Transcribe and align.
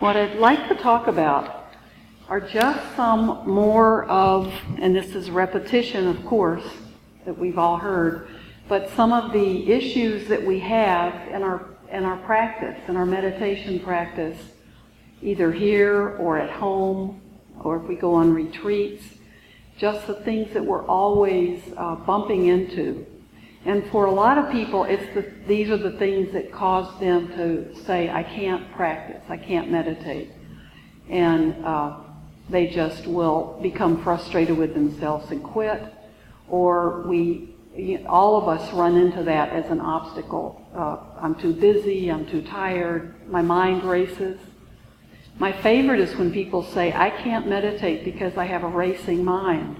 What 0.00 0.16
I'd 0.16 0.38
like 0.38 0.66
to 0.68 0.76
talk 0.76 1.08
about 1.08 1.66
are 2.26 2.40
just 2.40 2.96
some 2.96 3.46
more 3.46 4.06
of, 4.06 4.50
and 4.78 4.96
this 4.96 5.14
is 5.14 5.30
repetition, 5.30 6.06
of 6.08 6.24
course, 6.24 6.64
that 7.26 7.36
we've 7.36 7.58
all 7.58 7.76
heard, 7.76 8.26
but 8.66 8.88
some 8.88 9.12
of 9.12 9.30
the 9.30 9.70
issues 9.70 10.26
that 10.28 10.42
we 10.42 10.58
have 10.60 11.28
in 11.28 11.42
our 11.42 11.66
in 11.92 12.06
our 12.06 12.16
practice, 12.24 12.78
in 12.88 12.96
our 12.96 13.04
meditation 13.04 13.78
practice, 13.78 14.38
either 15.20 15.52
here 15.52 16.16
or 16.16 16.38
at 16.38 16.48
home, 16.48 17.20
or 17.62 17.76
if 17.76 17.82
we 17.82 17.94
go 17.94 18.14
on 18.14 18.32
retreats, 18.32 19.04
just 19.76 20.06
the 20.06 20.14
things 20.14 20.50
that 20.54 20.64
we're 20.64 20.86
always 20.86 21.60
uh, 21.76 21.94
bumping 21.94 22.46
into 22.46 23.04
and 23.64 23.86
for 23.90 24.06
a 24.06 24.10
lot 24.10 24.38
of 24.38 24.50
people, 24.50 24.84
it's 24.84 25.14
the, 25.14 25.30
these 25.46 25.68
are 25.68 25.76
the 25.76 25.92
things 25.92 26.32
that 26.32 26.50
cause 26.50 26.98
them 26.98 27.28
to 27.28 27.74
say, 27.84 28.08
I 28.08 28.22
can't 28.22 28.72
practice, 28.72 29.22
I 29.28 29.36
can't 29.36 29.70
meditate. 29.70 30.30
And 31.10 31.64
uh, 31.64 31.98
they 32.48 32.68
just 32.68 33.06
will 33.06 33.58
become 33.60 34.02
frustrated 34.02 34.56
with 34.56 34.72
themselves 34.72 35.30
and 35.30 35.44
quit. 35.44 35.82
Or 36.48 37.02
we, 37.02 37.54
all 38.06 38.38
of 38.40 38.48
us 38.48 38.72
run 38.72 38.96
into 38.96 39.22
that 39.24 39.50
as 39.50 39.70
an 39.70 39.80
obstacle. 39.80 40.66
Uh, 40.74 40.96
I'm 41.20 41.34
too 41.34 41.52
busy, 41.52 42.10
I'm 42.10 42.26
too 42.26 42.40
tired, 42.42 43.14
my 43.30 43.42
mind 43.42 43.84
races. 43.84 44.40
My 45.38 45.52
favorite 45.52 46.00
is 46.00 46.16
when 46.16 46.32
people 46.32 46.62
say, 46.62 46.94
I 46.94 47.10
can't 47.10 47.46
meditate 47.46 48.04
because 48.04 48.38
I 48.38 48.46
have 48.46 48.64
a 48.64 48.68
racing 48.68 49.22
mind 49.22 49.76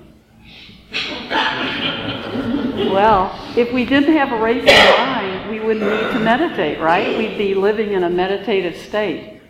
well, 2.89 3.53
if 3.57 3.73
we 3.73 3.85
didn't 3.85 4.15
have 4.15 4.33
a 4.33 4.41
racing 4.41 4.67
mind, 4.99 5.51
we 5.51 5.61
wouldn't 5.61 5.85
need 5.85 6.13
to 6.13 6.21
meditate, 6.21 6.81
right? 6.81 7.19
We'd 7.19 7.37
be 7.37 7.55
living 7.55 7.93
in 7.93 8.05
a 8.05 8.11
meditative 8.11 8.77
state. 8.77 9.41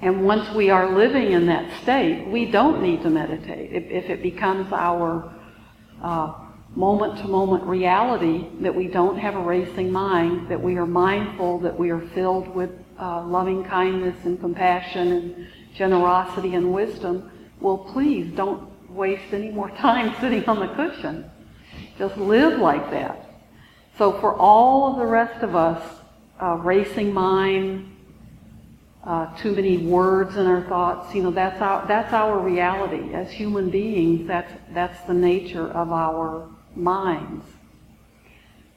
And 0.00 0.24
once 0.24 0.48
we 0.54 0.70
are 0.70 0.94
living 0.96 1.32
in 1.32 1.46
that 1.46 1.82
state, 1.82 2.26
we 2.28 2.50
don't 2.50 2.82
need 2.82 3.02
to 3.02 3.10
meditate. 3.10 3.72
If, 3.72 3.84
if 4.04 4.10
it 4.10 4.22
becomes 4.22 4.72
our 4.72 5.34
moment 6.74 7.18
to 7.18 7.28
moment 7.28 7.64
reality 7.64 8.46
that 8.60 8.74
we 8.74 8.86
don't 8.86 9.18
have 9.18 9.34
a 9.34 9.40
racing 9.40 9.90
mind, 9.90 10.48
that 10.48 10.62
we 10.62 10.76
are 10.76 10.86
mindful, 10.86 11.58
that 11.60 11.76
we 11.76 11.90
are 11.90 12.00
filled 12.14 12.48
with 12.54 12.70
uh, 13.00 13.24
loving 13.24 13.64
kindness 13.64 14.16
and 14.24 14.38
compassion 14.40 15.12
and 15.12 15.48
generosity 15.74 16.54
and 16.54 16.72
wisdom, 16.72 17.30
well, 17.60 17.78
please 17.78 18.32
don't 18.36 18.70
waste 18.90 19.32
any 19.32 19.50
more 19.50 19.70
time 19.78 20.14
sitting 20.20 20.44
on 20.46 20.60
the 20.60 20.68
cushion. 20.74 21.28
Just 21.98 22.16
live 22.16 22.60
like 22.60 22.90
that. 22.92 23.28
So 23.96 24.12
for 24.20 24.34
all 24.34 24.92
of 24.92 24.98
the 24.98 25.06
rest 25.06 25.42
of 25.42 25.56
us, 25.56 25.82
uh, 26.40 26.54
racing 26.54 27.12
mind, 27.12 27.96
uh, 29.04 29.36
too 29.38 29.52
many 29.52 29.78
words 29.78 30.36
in 30.36 30.46
our 30.46 30.62
thoughts, 30.62 31.12
you 31.14 31.22
know, 31.22 31.32
that's 31.32 31.60
our, 31.60 31.86
that's 31.88 32.12
our 32.12 32.38
reality. 32.38 33.12
As 33.12 33.30
human 33.32 33.70
beings, 33.70 34.28
that's, 34.28 34.52
that's 34.72 35.00
the 35.02 35.14
nature 35.14 35.68
of 35.68 35.90
our 35.90 36.48
minds. 36.76 37.44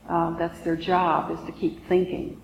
Uh, 0.10 0.36
that's 0.38 0.60
their 0.62 0.76
job, 0.76 1.32
is 1.32 1.46
to 1.46 1.52
keep 1.52 1.88
thinking. 1.88 2.42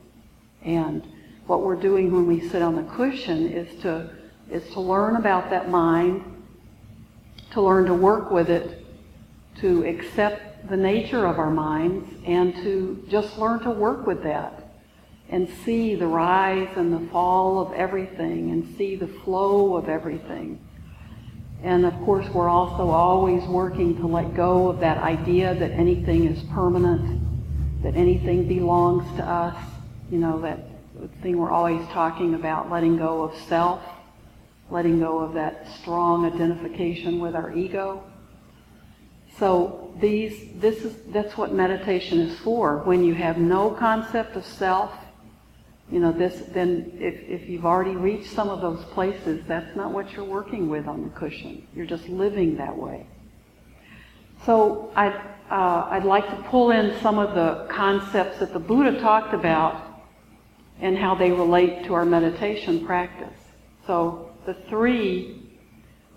And 0.64 1.08
what 1.48 1.64
we're 1.64 1.76
doing 1.76 2.12
when 2.12 2.28
we 2.28 2.48
sit 2.48 2.62
on 2.62 2.76
the 2.76 2.84
cushion 2.84 3.48
is 3.48 3.82
to, 3.82 4.12
is 4.52 4.70
to 4.74 4.80
learn 4.80 5.16
about 5.16 5.50
that 5.50 5.70
mind, 5.70 6.24
to 7.52 7.62
learn 7.62 7.86
to 7.86 7.94
work 7.94 8.30
with 8.30 8.50
it, 8.50 8.86
to 9.62 9.84
accept 9.86 10.57
the 10.70 10.78
nature 10.78 11.26
of 11.26 11.40
our 11.40 11.52
minds 11.52 12.10
and 12.26 12.54
to 12.56 13.06
just 13.10 13.38
learn 13.38 13.60
to 13.62 13.72
work 13.72 14.06
with 14.06 14.24
that 14.24 14.64
and 15.30 15.50
see 15.66 15.96
the 15.96 16.08
rise 16.08 16.70
and 16.76 16.94
the 16.94 17.12
fall 17.12 17.60
of 17.60 17.74
everything 17.74 18.52
and 18.52 18.76
see 18.78 18.96
the 18.96 19.08
flow 19.08 19.76
of 19.76 19.90
everything. 19.90 20.60
And 21.64 21.86
of 21.86 21.94
course, 22.06 22.28
we're 22.30 22.50
also 22.50 22.90
always 22.90 23.44
working 23.48 23.98
to 23.98 24.08
let 24.08 24.36
go 24.36 24.70
of 24.70 24.80
that 24.80 25.00
idea 25.00 25.56
that 25.56 25.72
anything 25.72 26.26
is 26.26 26.42
permanent, 26.52 27.84
that 27.84 27.96
anything 27.96 28.48
belongs 28.48 29.04
to 29.18 29.26
us. 29.26 29.58
You 30.12 30.20
know, 30.20 30.40
that 30.42 30.60
thing 31.22 31.38
we're 31.38 31.52
always 31.52 31.86
talking 31.90 32.36
about, 32.36 32.70
letting 32.70 32.98
go 32.98 33.24
of 33.24 33.36
self, 33.48 33.82
letting 34.70 35.00
go 35.00 35.20
of 35.20 35.34
that 35.34 35.68
strong 35.80 36.26
identification 36.26 37.20
with 37.20 37.36
our 37.36 37.54
ego. 37.54 38.04
So 39.40 39.94
these, 40.00 40.50
this 40.60 40.84
is, 40.84 40.96
that's 41.10 41.38
what 41.38 41.54
meditation 41.54 42.20
is 42.20 42.40
for. 42.40 42.80
When 42.80 43.04
you 43.04 43.14
have 43.14 43.38
no 43.38 43.72
concept 43.72 44.36
of 44.36 44.46
self, 44.46 44.92
you 45.92 46.00
know, 46.00 46.12
this, 46.12 46.42
then 46.50 46.92
if, 47.00 47.16
if 47.30 47.48
you've 47.48 47.66
already 47.66 47.96
reached 47.96 48.32
some 48.32 48.50
of 48.50 48.62
those 48.62 48.84
places, 48.86 49.44
that's 49.48 49.76
not 49.76 49.92
what 49.92 50.12
you're 50.14 50.26
working 50.26 50.70
with 50.70 50.88
on 50.88 51.04
the 51.04 51.10
cushion. 51.10 51.66
You're 51.76 51.86
just 51.86 52.10
living 52.10 52.58
that 52.58 52.76
way. 52.76 53.06
So 54.46 54.92
I'd, 54.96 55.16
uh, 55.50 55.88
I'd 55.90 56.04
like 56.04 56.28
to 56.30 56.36
pull 56.50 56.72
in 56.72 57.00
some 57.02 57.20
of 57.20 57.36
the 57.36 57.68
concepts 57.70 58.40
that 58.40 58.54
the 58.54 58.60
Buddha 58.60 59.00
talked 59.00 59.34
about 59.34 60.04
and 60.80 60.98
how 60.98 61.16
they 61.16 61.32
relate 61.32 61.86
to 61.86 61.94
our 61.94 62.06
meditation 62.06 62.86
practice. 62.86 63.38
So 63.86 64.32
the 64.46 64.54
three 64.54 65.44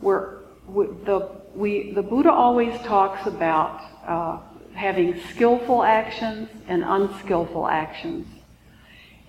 were 0.00 0.44
the 0.66 1.39
we, 1.54 1.92
the 1.92 2.02
Buddha 2.02 2.30
always 2.30 2.78
talks 2.82 3.26
about 3.26 3.82
uh, 4.06 4.40
having 4.74 5.20
skillful 5.30 5.82
actions 5.82 6.48
and 6.68 6.82
unskillful 6.84 7.66
actions. 7.66 8.26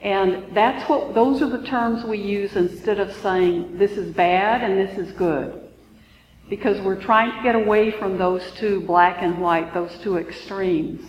And 0.01 0.55
that's 0.55 0.87
what, 0.89 1.13
those 1.13 1.41
are 1.41 1.49
the 1.49 1.65
terms 1.65 2.03
we 2.03 2.17
use 2.17 2.55
instead 2.55 2.99
of 2.99 3.13
saying 3.17 3.77
this 3.77 3.91
is 3.91 4.13
bad 4.13 4.63
and 4.63 4.77
this 4.77 4.97
is 4.97 5.11
good. 5.13 5.69
Because 6.49 6.81
we're 6.81 7.01
trying 7.01 7.35
to 7.37 7.43
get 7.43 7.55
away 7.55 7.91
from 7.91 8.17
those 8.17 8.43
two, 8.53 8.81
black 8.81 9.21
and 9.21 9.39
white, 9.39 9.73
those 9.73 9.95
two 9.99 10.17
extremes. 10.17 11.05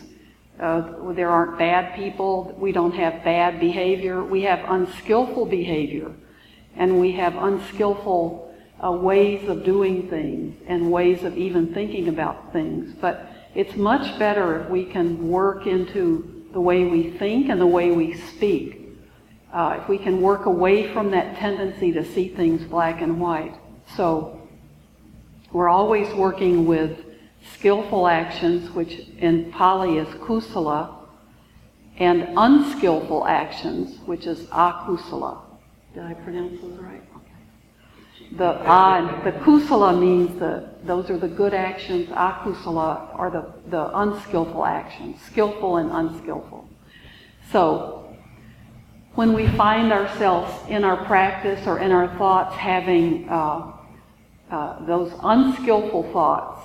Uh, 0.61 1.12
there 1.12 1.31
aren't 1.31 1.59
bad 1.59 1.97
people. 1.97 2.55
We 2.59 2.71
don't 2.71 2.94
have 2.94 3.25
bad 3.25 3.59
behavior. 3.59 4.23
We 4.23 4.43
have 4.43 4.61
unskillful 4.69 5.47
behavior. 5.47 6.12
And 6.77 7.00
we 7.00 7.12
have 7.12 7.34
unskillful 7.37 8.51
uh, 8.82 8.91
ways 8.91 9.48
of 9.48 9.65
doing 9.65 10.09
things 10.09 10.60
and 10.66 10.91
ways 10.91 11.22
of 11.25 11.37
even 11.38 11.72
thinking 11.72 12.09
about 12.09 12.53
things. 12.53 12.94
But 13.00 13.26
it's 13.54 13.76
much 13.76 14.19
better 14.19 14.62
if 14.62 14.70
we 14.70 14.84
can 14.84 15.28
work 15.28 15.66
into 15.66 16.47
the 16.53 16.60
way 16.60 16.84
we 16.84 17.10
think 17.10 17.48
and 17.48 17.60
the 17.60 17.66
way 17.66 17.91
we 17.91 18.15
speak. 18.15 18.81
Uh, 19.53 19.78
if 19.82 19.88
we 19.88 19.98
can 19.98 20.20
work 20.20 20.47
away 20.47 20.93
from 20.93 21.10
that 21.10 21.37
tendency 21.37 21.93
to 21.93 22.04
see 22.04 22.28
things 22.28 22.65
black 22.65 23.03
and 23.03 23.20
white. 23.20 23.54
So 23.97 24.41
we're 25.53 25.69
always 25.69 26.12
working 26.14 26.66
with 26.66 27.04
skillful 27.53 28.09
actions, 28.09 28.70
which 28.70 29.00
in 29.19 29.53
Pali 29.53 29.99
is 29.99 30.09
kusala, 30.14 30.97
and 31.99 32.28
unskillful 32.37 33.26
actions, 33.26 33.99
which 34.06 34.26
is 34.26 34.47
akusala. 34.47 35.43
Did 35.94 36.04
I 36.04 36.14
pronounce 36.14 36.60
those 36.62 36.78
right? 36.78 37.03
The 38.37 38.59
ah, 38.65 39.21
the 39.25 39.33
kusala 39.33 39.99
means 39.99 40.38
the 40.38 40.72
those 40.84 41.10
are 41.10 41.19
the 41.19 41.28
good 41.28 41.55
actions. 41.55 42.09
Akusala 42.09 43.15
are 43.19 43.31
the, 43.31 43.53
the 43.71 43.97
unskillful 43.99 44.65
actions, 44.65 45.21
skillful 45.22 45.77
and 45.77 45.91
unskillful. 45.91 46.69
So 47.50 48.16
when 49.15 49.32
we 49.32 49.47
find 49.49 49.93
ourselves 49.93 50.53
in 50.69 50.84
our 50.84 51.05
practice 51.05 51.66
or 51.66 51.78
in 51.78 51.93
our 51.93 52.09
thoughts 52.19 52.56
having 52.56 53.28
uh, 53.28 53.72
uh, 54.50 54.84
those 54.87 55.12
unskillful 55.22 56.11
thoughts, 56.12 56.62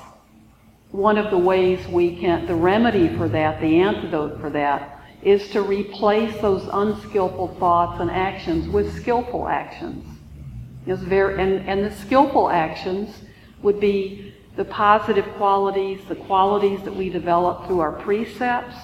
one 0.91 1.17
of 1.17 1.29
the 1.29 1.37
ways 1.37 1.85
we 1.87 2.15
can, 2.15 2.45
the 2.47 2.55
remedy 2.55 3.15
for 3.17 3.27
that, 3.27 3.59
the 3.61 3.79
antidote 3.81 4.39
for 4.39 4.49
that, 4.49 5.01
is 5.21 5.49
to 5.49 5.61
replace 5.61 6.35
those 6.41 6.67
unskillful 6.71 7.49
thoughts 7.59 7.99
and 7.99 8.09
actions 8.09 8.67
with 8.69 8.95
skillful 8.95 9.47
actions 9.47 10.16
very, 10.95 11.41
and, 11.41 11.67
and 11.67 11.83
the 11.83 11.95
skillful 11.95 12.49
actions 12.49 13.21
would 13.61 13.79
be 13.79 14.33
the 14.55 14.65
positive 14.65 15.25
qualities, 15.35 15.99
the 16.07 16.15
qualities 16.15 16.81
that 16.83 16.95
we 16.95 17.09
develop 17.09 17.67
through 17.67 17.79
our 17.79 17.91
precepts. 17.91 18.75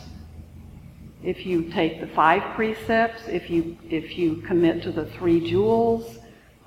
If 1.24 1.46
you 1.46 1.72
take 1.72 2.02
the 2.02 2.08
five 2.08 2.56
precepts, 2.56 3.28
if 3.28 3.50
you, 3.50 3.78
if 3.90 4.18
you 4.18 4.38
commit 4.38 4.84
to 4.84 4.92
the 4.92 5.06
three 5.06 5.40
jewels, 5.50 6.20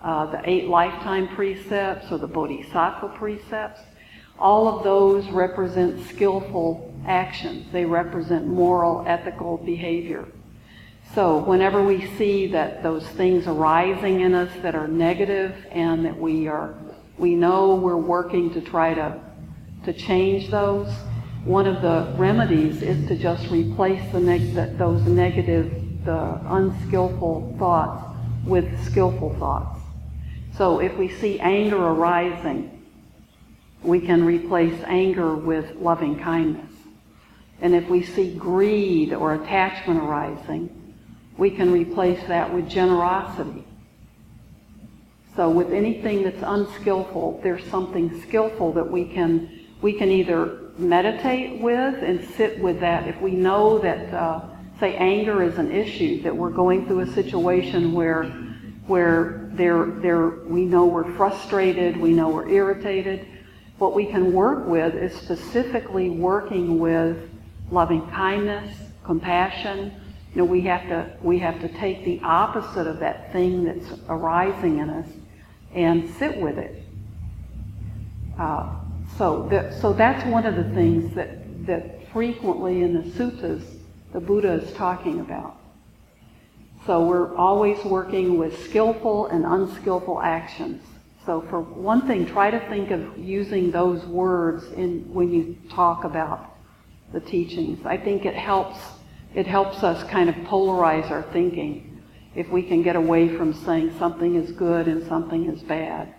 uh, 0.02 0.26
the 0.26 0.40
eight 0.48 0.68
lifetime 0.68 1.28
precepts, 1.28 2.10
or 2.10 2.18
the 2.18 2.26
bodhisattva 2.26 3.08
precepts, 3.16 3.80
all 4.38 4.68
of 4.68 4.84
those 4.84 5.28
represent 5.30 6.06
skillful 6.08 6.94
actions. 7.06 7.66
They 7.72 7.84
represent 7.84 8.46
moral, 8.46 9.04
ethical 9.06 9.58
behavior. 9.58 10.26
So 11.14 11.38
whenever 11.38 11.82
we 11.82 12.06
see 12.16 12.46
that 12.48 12.82
those 12.82 13.06
things 13.08 13.46
arising 13.46 14.20
in 14.20 14.34
us 14.34 14.50
that 14.62 14.74
are 14.74 14.88
negative 14.88 15.54
and 15.70 16.04
that 16.04 16.18
we 16.18 16.46
are 16.46 16.74
we 17.16 17.34
know 17.34 17.76
we're 17.76 17.96
working 17.96 18.52
to 18.52 18.60
try 18.60 18.92
to 18.92 19.18
to 19.84 19.92
change 19.92 20.50
those, 20.50 20.92
one 21.44 21.66
of 21.66 21.80
the 21.80 22.12
remedies 22.18 22.82
is 22.82 23.06
to 23.08 23.16
just 23.16 23.50
replace 23.50 24.02
the 24.12 24.20
neg- 24.20 24.76
those 24.76 25.00
negative, 25.02 26.04
the 26.04 26.40
unskillful 26.46 27.54
thoughts 27.58 28.04
with 28.44 28.84
skillful 28.84 29.34
thoughts. 29.38 29.80
So 30.56 30.80
if 30.80 30.96
we 30.96 31.08
see 31.08 31.38
anger 31.38 31.76
arising, 31.76 32.82
we 33.82 34.00
can 34.00 34.24
replace 34.24 34.82
anger 34.84 35.34
with 35.34 35.76
loving 35.76 36.18
kindness. 36.18 36.72
And 37.60 37.74
if 37.74 37.88
we 37.88 38.02
see 38.02 38.34
greed 38.34 39.12
or 39.12 39.34
attachment 39.34 40.00
arising, 40.00 40.85
we 41.38 41.50
can 41.50 41.70
replace 41.70 42.26
that 42.28 42.52
with 42.52 42.68
generosity. 42.68 43.64
So 45.34 45.50
with 45.50 45.70
anything 45.72 46.22
that's 46.22 46.42
unskillful, 46.42 47.40
there's 47.42 47.64
something 47.66 48.22
skillful 48.22 48.72
that 48.72 48.90
we 48.90 49.04
can 49.04 49.66
we 49.82 49.92
can 49.92 50.10
either 50.10 50.70
meditate 50.78 51.60
with 51.60 52.02
and 52.02 52.24
sit 52.30 52.58
with 52.60 52.80
that. 52.80 53.06
If 53.06 53.20
we 53.20 53.32
know 53.32 53.78
that, 53.80 54.12
uh, 54.14 54.40
say, 54.80 54.96
anger 54.96 55.42
is 55.42 55.58
an 55.58 55.70
issue, 55.70 56.22
that 56.22 56.34
we're 56.34 56.50
going 56.50 56.86
through 56.86 57.00
a 57.00 57.06
situation 57.12 57.92
where 57.92 58.24
where 58.86 59.50
there 59.52 59.86
there 60.00 60.28
we 60.46 60.64
know 60.64 60.86
we're 60.86 61.12
frustrated, 61.16 61.98
we 61.98 62.12
know 62.12 62.30
we're 62.30 62.48
irritated. 62.48 63.26
What 63.78 63.94
we 63.94 64.06
can 64.06 64.32
work 64.32 64.66
with 64.66 64.94
is 64.94 65.14
specifically 65.14 66.08
working 66.08 66.78
with 66.78 67.28
loving 67.70 68.08
kindness, 68.08 68.74
compassion, 69.04 69.92
you 70.36 70.42
know, 70.42 70.48
we 70.48 70.60
have 70.60 70.82
to 70.88 71.10
we 71.22 71.38
have 71.38 71.62
to 71.62 71.68
take 71.68 72.04
the 72.04 72.20
opposite 72.22 72.86
of 72.86 72.98
that 72.98 73.32
thing 73.32 73.64
that's 73.64 73.98
arising 74.10 74.80
in 74.80 74.90
us 74.90 75.08
and 75.72 76.06
sit 76.16 76.36
with 76.36 76.58
it. 76.58 76.82
Uh, 78.38 78.76
so 79.16 79.48
so 79.80 79.94
that's 79.94 80.26
one 80.26 80.44
of 80.44 80.56
the 80.56 80.74
things 80.74 81.14
that 81.14 81.64
that 81.64 82.06
frequently 82.12 82.82
in 82.82 82.92
the 82.92 83.10
suttas 83.12 83.64
the 84.12 84.20
Buddha 84.20 84.52
is 84.52 84.74
talking 84.74 85.20
about. 85.20 85.56
So 86.84 87.06
we're 87.06 87.34
always 87.34 87.82
working 87.82 88.36
with 88.36 88.62
skillful 88.62 89.28
and 89.28 89.46
unskillful 89.46 90.20
actions. 90.20 90.82
So 91.24 91.40
for 91.48 91.62
one 91.62 92.06
thing, 92.06 92.26
try 92.26 92.50
to 92.50 92.60
think 92.68 92.90
of 92.90 93.16
using 93.16 93.70
those 93.70 94.04
words 94.04 94.70
in 94.72 95.10
when 95.14 95.32
you 95.32 95.56
talk 95.70 96.04
about 96.04 96.58
the 97.14 97.20
teachings. 97.20 97.86
I 97.86 97.96
think 97.96 98.26
it 98.26 98.34
helps 98.34 98.78
it 99.36 99.46
helps 99.46 99.82
us 99.82 100.02
kind 100.10 100.30
of 100.30 100.34
polarize 100.46 101.10
our 101.10 101.22
thinking 101.24 102.02
if 102.34 102.48
we 102.48 102.62
can 102.62 102.82
get 102.82 102.96
away 102.96 103.28
from 103.28 103.52
saying 103.52 103.94
something 103.98 104.34
is 104.34 104.50
good 104.50 104.88
and 104.88 105.06
something 105.06 105.44
is 105.44 105.62
bad. 105.62 106.14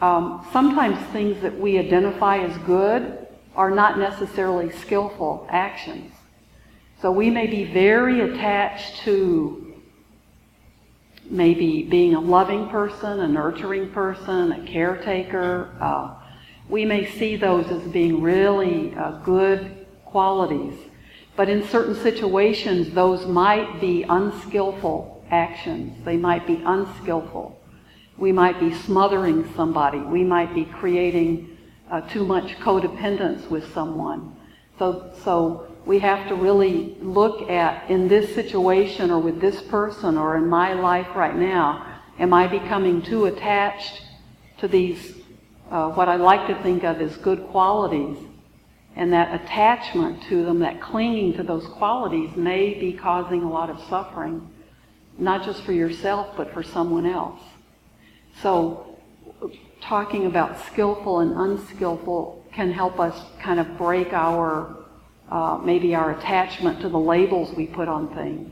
Um, 0.00 0.46
sometimes 0.52 0.98
things 1.08 1.42
that 1.42 1.58
we 1.58 1.78
identify 1.78 2.38
as 2.38 2.56
good 2.58 3.26
are 3.56 3.72
not 3.72 3.98
necessarily 3.98 4.70
skillful 4.70 5.48
actions. 5.50 6.12
So 7.02 7.10
we 7.10 7.28
may 7.28 7.48
be 7.48 7.64
very 7.64 8.20
attached 8.20 8.98
to 8.98 9.74
maybe 11.28 11.82
being 11.82 12.14
a 12.14 12.20
loving 12.20 12.68
person, 12.68 13.18
a 13.18 13.26
nurturing 13.26 13.90
person, 13.90 14.52
a 14.52 14.64
caretaker. 14.64 15.76
Uh, 15.80 16.14
we 16.68 16.84
may 16.84 17.10
see 17.18 17.34
those 17.34 17.66
as 17.66 17.82
being 17.88 18.22
really 18.22 18.94
uh, 18.94 19.18
good 19.24 19.86
qualities. 20.04 20.85
But 21.36 21.48
in 21.50 21.68
certain 21.68 21.94
situations, 21.94 22.92
those 22.92 23.26
might 23.26 23.80
be 23.80 24.04
unskillful 24.08 25.24
actions. 25.30 26.04
They 26.04 26.16
might 26.16 26.46
be 26.46 26.62
unskillful. 26.64 27.60
We 28.16 28.32
might 28.32 28.58
be 28.58 28.72
smothering 28.72 29.52
somebody. 29.54 29.98
We 29.98 30.24
might 30.24 30.54
be 30.54 30.64
creating 30.64 31.58
uh, 31.90 32.00
too 32.02 32.24
much 32.24 32.56
codependence 32.60 33.50
with 33.50 33.72
someone. 33.74 34.34
So, 34.78 35.12
so 35.22 35.68
we 35.84 35.98
have 35.98 36.26
to 36.28 36.34
really 36.34 36.96
look 37.00 37.50
at 37.50 37.88
in 37.90 38.08
this 38.08 38.34
situation 38.34 39.10
or 39.10 39.20
with 39.20 39.40
this 39.40 39.60
person 39.62 40.16
or 40.16 40.36
in 40.36 40.48
my 40.48 40.72
life 40.72 41.08
right 41.14 41.36
now, 41.36 42.00
am 42.18 42.32
I 42.32 42.46
becoming 42.46 43.02
too 43.02 43.26
attached 43.26 44.02
to 44.58 44.68
these, 44.68 45.16
uh, 45.70 45.90
what 45.90 46.08
I 46.08 46.16
like 46.16 46.46
to 46.48 46.62
think 46.62 46.82
of 46.82 47.00
as 47.00 47.16
good 47.18 47.46
qualities? 47.48 48.16
And 48.96 49.12
that 49.12 49.42
attachment 49.42 50.22
to 50.24 50.44
them, 50.44 50.60
that 50.60 50.80
clinging 50.80 51.34
to 51.34 51.42
those 51.42 51.66
qualities 51.66 52.34
may 52.34 52.72
be 52.74 52.94
causing 52.94 53.42
a 53.42 53.50
lot 53.50 53.68
of 53.68 53.78
suffering, 53.88 54.50
not 55.18 55.44
just 55.44 55.62
for 55.62 55.72
yourself, 55.72 56.34
but 56.34 56.52
for 56.54 56.62
someone 56.62 57.04
else. 57.04 57.40
So, 58.40 58.98
talking 59.82 60.24
about 60.26 60.58
skillful 60.66 61.20
and 61.20 61.32
unskillful 61.32 62.42
can 62.52 62.72
help 62.72 62.98
us 62.98 63.22
kind 63.38 63.60
of 63.60 63.76
break 63.76 64.14
our, 64.14 64.74
uh, 65.30 65.58
maybe 65.62 65.94
our 65.94 66.12
attachment 66.12 66.80
to 66.80 66.88
the 66.88 66.98
labels 66.98 67.54
we 67.54 67.66
put 67.66 67.88
on 67.88 68.14
things. 68.14 68.50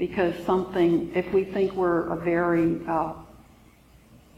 Because 0.00 0.34
something, 0.44 1.12
if 1.14 1.32
we 1.32 1.44
think 1.44 1.74
we're 1.74 2.12
a 2.12 2.16
very, 2.16 2.80
uh, 2.88 3.12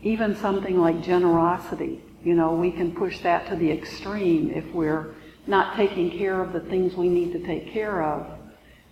even 0.02 0.36
something 0.36 0.78
like 0.78 1.02
generosity, 1.02 2.02
you 2.26 2.34
know, 2.34 2.54
we 2.54 2.72
can 2.72 2.92
push 2.92 3.20
that 3.20 3.46
to 3.48 3.54
the 3.54 3.70
extreme 3.70 4.50
if 4.50 4.64
we're 4.72 5.14
not 5.46 5.76
taking 5.76 6.10
care 6.10 6.42
of 6.42 6.52
the 6.52 6.58
things 6.58 6.96
we 6.96 7.08
need 7.08 7.32
to 7.32 7.38
take 7.38 7.70
care 7.70 8.02
of, 8.02 8.26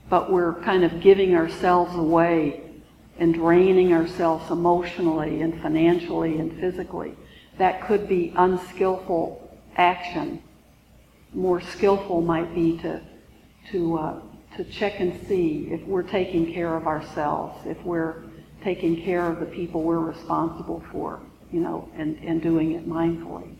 but 0.08 0.30
we're 0.30 0.54
kind 0.62 0.84
of 0.84 1.00
giving 1.00 1.34
ourselves 1.34 1.96
away 1.96 2.62
and 3.18 3.34
draining 3.34 3.92
ourselves 3.92 4.48
emotionally 4.52 5.42
and 5.42 5.60
financially 5.60 6.38
and 6.38 6.60
physically. 6.60 7.16
That 7.58 7.84
could 7.88 8.08
be 8.08 8.32
unskillful 8.36 9.58
action. 9.76 10.40
More 11.32 11.60
skillful 11.60 12.20
might 12.22 12.54
be 12.54 12.78
to, 12.82 13.02
to, 13.72 13.98
uh, 13.98 14.20
to 14.56 14.62
check 14.62 15.00
and 15.00 15.26
see 15.26 15.70
if 15.72 15.84
we're 15.88 16.04
taking 16.04 16.54
care 16.54 16.76
of 16.76 16.86
ourselves, 16.86 17.66
if 17.66 17.82
we're 17.82 18.22
taking 18.62 19.02
care 19.02 19.26
of 19.26 19.40
the 19.40 19.46
people 19.46 19.82
we're 19.82 19.98
responsible 19.98 20.84
for 20.92 21.20
you 21.54 21.60
know, 21.60 21.88
and, 21.96 22.18
and 22.24 22.42
doing 22.42 22.72
it 22.72 22.88
mindfully. 22.88 23.54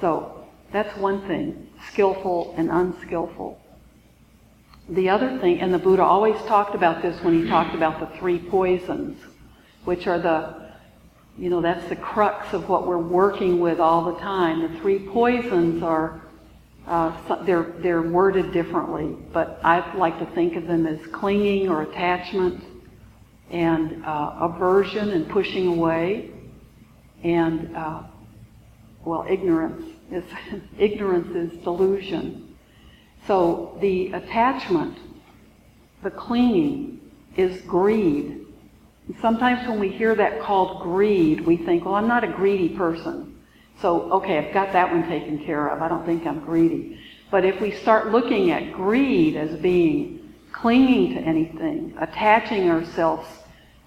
So 0.00 0.44
that's 0.72 0.96
one 0.98 1.24
thing, 1.28 1.68
skillful 1.88 2.52
and 2.58 2.68
unskillful. 2.68 3.60
The 4.88 5.08
other 5.08 5.38
thing, 5.38 5.60
and 5.60 5.72
the 5.72 5.78
Buddha 5.78 6.02
always 6.02 6.36
talked 6.46 6.74
about 6.74 7.00
this 7.00 7.22
when 7.22 7.40
he 7.40 7.48
talked 7.48 7.76
about 7.76 8.00
the 8.00 8.18
three 8.18 8.40
poisons, 8.40 9.20
which 9.84 10.08
are 10.08 10.18
the, 10.18 10.72
you 11.38 11.48
know, 11.48 11.60
that's 11.60 11.88
the 11.88 11.94
crux 11.94 12.52
of 12.54 12.68
what 12.68 12.88
we're 12.88 12.98
working 12.98 13.60
with 13.60 13.78
all 13.78 14.12
the 14.12 14.18
time. 14.18 14.60
The 14.60 14.80
three 14.80 14.98
poisons 14.98 15.80
are, 15.84 16.22
uh, 16.88 17.44
they're, 17.44 17.72
they're 17.78 18.02
worded 18.02 18.52
differently, 18.52 19.16
but 19.32 19.60
I 19.62 19.96
like 19.96 20.18
to 20.18 20.26
think 20.26 20.56
of 20.56 20.66
them 20.66 20.88
as 20.88 20.98
clinging 21.12 21.68
or 21.68 21.82
attachment 21.82 22.64
and 23.48 24.04
uh, 24.04 24.38
aversion 24.40 25.10
and 25.10 25.28
pushing 25.28 25.68
away 25.68 26.32
and 27.22 27.76
uh, 27.76 28.02
well, 29.04 29.26
ignorance 29.28 29.84
is 30.10 30.24
ignorance 30.78 31.34
is 31.34 31.58
delusion. 31.62 32.56
So 33.26 33.78
the 33.80 34.12
attachment, 34.12 34.98
the 36.02 36.10
clinging, 36.10 37.00
is 37.36 37.60
greed. 37.62 38.46
Sometimes 39.20 39.68
when 39.68 39.78
we 39.78 39.88
hear 39.88 40.14
that 40.14 40.40
called 40.40 40.82
greed, 40.82 41.40
we 41.40 41.56
think, 41.56 41.84
well, 41.84 41.94
I'm 41.94 42.08
not 42.08 42.24
a 42.24 42.28
greedy 42.28 42.70
person. 42.70 43.38
So, 43.80 44.12
okay, 44.12 44.38
I've 44.38 44.54
got 44.54 44.72
that 44.72 44.92
one 44.92 45.08
taken 45.08 45.44
care 45.44 45.68
of. 45.68 45.82
I 45.82 45.88
don't 45.88 46.04
think 46.04 46.26
I'm 46.26 46.44
greedy. 46.44 47.00
But 47.30 47.44
if 47.44 47.60
we 47.60 47.72
start 47.72 48.12
looking 48.12 48.50
at 48.50 48.72
greed 48.72 49.36
as 49.36 49.58
being 49.60 50.34
clinging 50.52 51.14
to 51.14 51.20
anything, 51.20 51.94
attaching 51.98 52.70
ourselves, 52.70 53.26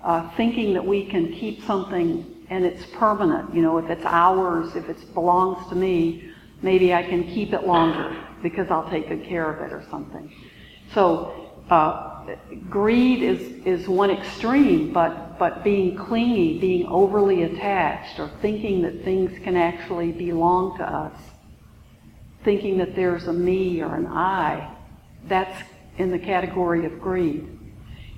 uh, 0.03 0.29
thinking 0.35 0.73
that 0.73 0.85
we 0.85 1.05
can 1.05 1.31
keep 1.31 1.63
something 1.63 2.34
and 2.49 2.65
it's 2.65 2.85
permanent. 2.93 3.53
You 3.53 3.61
know, 3.61 3.77
if 3.77 3.89
it's 3.89 4.05
ours, 4.05 4.75
if 4.75 4.89
it 4.89 5.13
belongs 5.13 5.67
to 5.69 5.75
me, 5.75 6.29
maybe 6.61 6.93
I 6.93 7.03
can 7.03 7.23
keep 7.23 7.53
it 7.53 7.65
longer 7.65 8.15
because 8.41 8.69
I'll 8.69 8.89
take 8.89 9.09
good 9.09 9.23
care 9.23 9.51
of 9.51 9.61
it 9.61 9.73
or 9.73 9.83
something. 9.89 10.31
So 10.93 11.51
uh, 11.69 12.25
greed 12.69 13.23
is, 13.23 13.41
is 13.65 13.87
one 13.87 14.11
extreme, 14.11 14.93
but, 14.93 15.39
but 15.39 15.63
being 15.63 15.97
clingy, 15.97 16.59
being 16.59 16.85
overly 16.87 17.43
attached, 17.43 18.19
or 18.19 18.29
thinking 18.41 18.81
that 18.83 19.03
things 19.03 19.37
can 19.43 19.55
actually 19.55 20.11
belong 20.11 20.77
to 20.77 20.83
us, 20.83 21.19
thinking 22.43 22.77
that 22.77 22.95
there's 22.95 23.27
a 23.27 23.33
me 23.33 23.81
or 23.81 23.95
an 23.95 24.05
I, 24.07 24.75
that's 25.27 25.63
in 25.97 26.11
the 26.11 26.19
category 26.19 26.85
of 26.85 26.99
greed. 27.01 27.54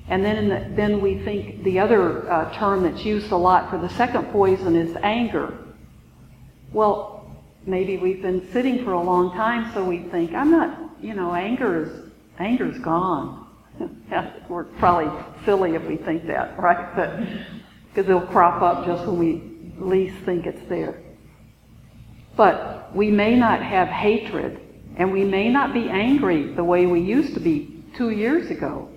And 0.09 0.23
then, 0.23 0.47
the, 0.47 0.75
then 0.75 1.01
we 1.01 1.19
think 1.19 1.63
the 1.63 1.79
other 1.79 2.31
uh, 2.31 2.53
term 2.53 2.83
that's 2.83 3.03
used 3.03 3.31
a 3.31 3.37
lot 3.37 3.69
for 3.69 3.77
the 3.77 3.89
second 3.89 4.31
poison 4.31 4.75
is 4.75 4.95
anger. 5.03 5.57
Well, 6.71 7.35
maybe 7.65 7.97
we've 7.97 8.21
been 8.21 8.49
sitting 8.53 8.85
for 8.85 8.93
a 8.93 9.01
long 9.01 9.31
time, 9.33 9.71
so 9.73 9.83
we 9.83 9.99
think, 9.99 10.33
I'm 10.33 10.51
not, 10.51 10.79
you 11.01 11.13
know, 11.13 11.33
anger 11.33 11.83
is 11.83 12.11
anger's 12.39 12.79
gone. 12.79 13.47
We're 14.49 14.63
probably 14.63 15.11
silly 15.43 15.75
if 15.75 15.83
we 15.83 15.97
think 15.97 16.25
that, 16.27 16.57
right? 16.59 16.95
But 16.95 17.19
because 17.89 18.09
it'll 18.09 18.27
crop 18.27 18.61
up 18.61 18.85
just 18.85 19.05
when 19.05 19.19
we 19.19 19.57
least 19.79 20.17
think 20.23 20.45
it's 20.45 20.67
there. 20.69 21.01
But 22.35 22.95
we 22.95 23.11
may 23.11 23.35
not 23.35 23.61
have 23.61 23.87
hatred, 23.87 24.59
and 24.95 25.11
we 25.11 25.25
may 25.25 25.49
not 25.49 25.73
be 25.73 25.89
angry 25.89 26.53
the 26.53 26.63
way 26.63 26.85
we 26.85 27.01
used 27.01 27.33
to 27.33 27.39
be 27.39 27.83
two 27.95 28.11
years 28.11 28.51
ago. 28.51 28.89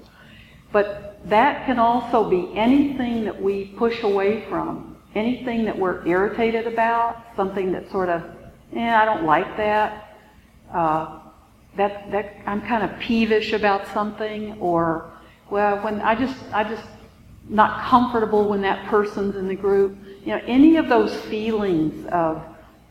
But 0.73 1.19
that 1.29 1.67
can 1.67 1.79
also 1.79 2.29
be 2.29 2.51
anything 2.57 3.25
that 3.25 3.41
we 3.41 3.67
push 3.77 4.03
away 4.03 4.45
from, 4.49 4.97
anything 5.15 5.65
that 5.65 5.79
we're 5.79 6.07
irritated 6.07 6.67
about, 6.67 7.25
something 7.37 7.73
that 7.73 7.91
sort 7.91 8.09
of, 8.09 8.23
eh, 8.75 8.95
I 8.95 9.05
don't 9.05 9.25
like 9.25 9.57
that. 9.57 10.17
Uh, 10.73 11.19
that 11.77 12.11
that 12.11 12.37
I'm 12.47 12.61
kind 12.63 12.83
of 12.83 12.99
peevish 12.99 13.53
about 13.53 13.87
something, 13.89 14.59
or 14.59 15.11
well, 15.51 15.79
when 15.79 16.01
I 16.01 16.15
just 16.15 16.37
I 16.53 16.65
just 16.65 16.85
not 17.49 17.89
comfortable 17.89 18.49
when 18.49 18.63
that 18.63 18.87
person's 18.87 19.37
in 19.37 19.49
the 19.49 19.55
group. 19.55 19.97
You 20.25 20.37
know, 20.37 20.43
any 20.47 20.77
of 20.77 20.89
those 20.89 21.15
feelings 21.23 22.07
of 22.07 22.43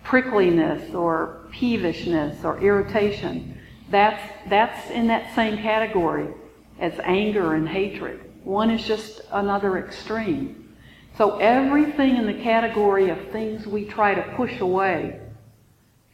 prickliness 0.03 0.93
or 0.93 1.41
peevishness 1.51 2.43
or 2.43 2.59
irritation, 2.59 3.57
that's 3.89 4.21
that's 4.49 4.89
in 4.91 5.07
that 5.07 5.33
same 5.35 5.57
category 5.57 6.33
as 6.79 6.93
anger 7.03 7.53
and 7.55 7.67
hatred. 7.67 8.21
One 8.43 8.71
is 8.71 8.85
just 8.85 9.21
another 9.31 9.77
extreme. 9.77 10.75
So 11.17 11.37
everything 11.37 12.15
in 12.15 12.25
the 12.25 12.41
category 12.41 13.09
of 13.09 13.19
things 13.31 13.67
we 13.67 13.85
try 13.85 14.15
to 14.15 14.21
push 14.35 14.59
away 14.59 15.19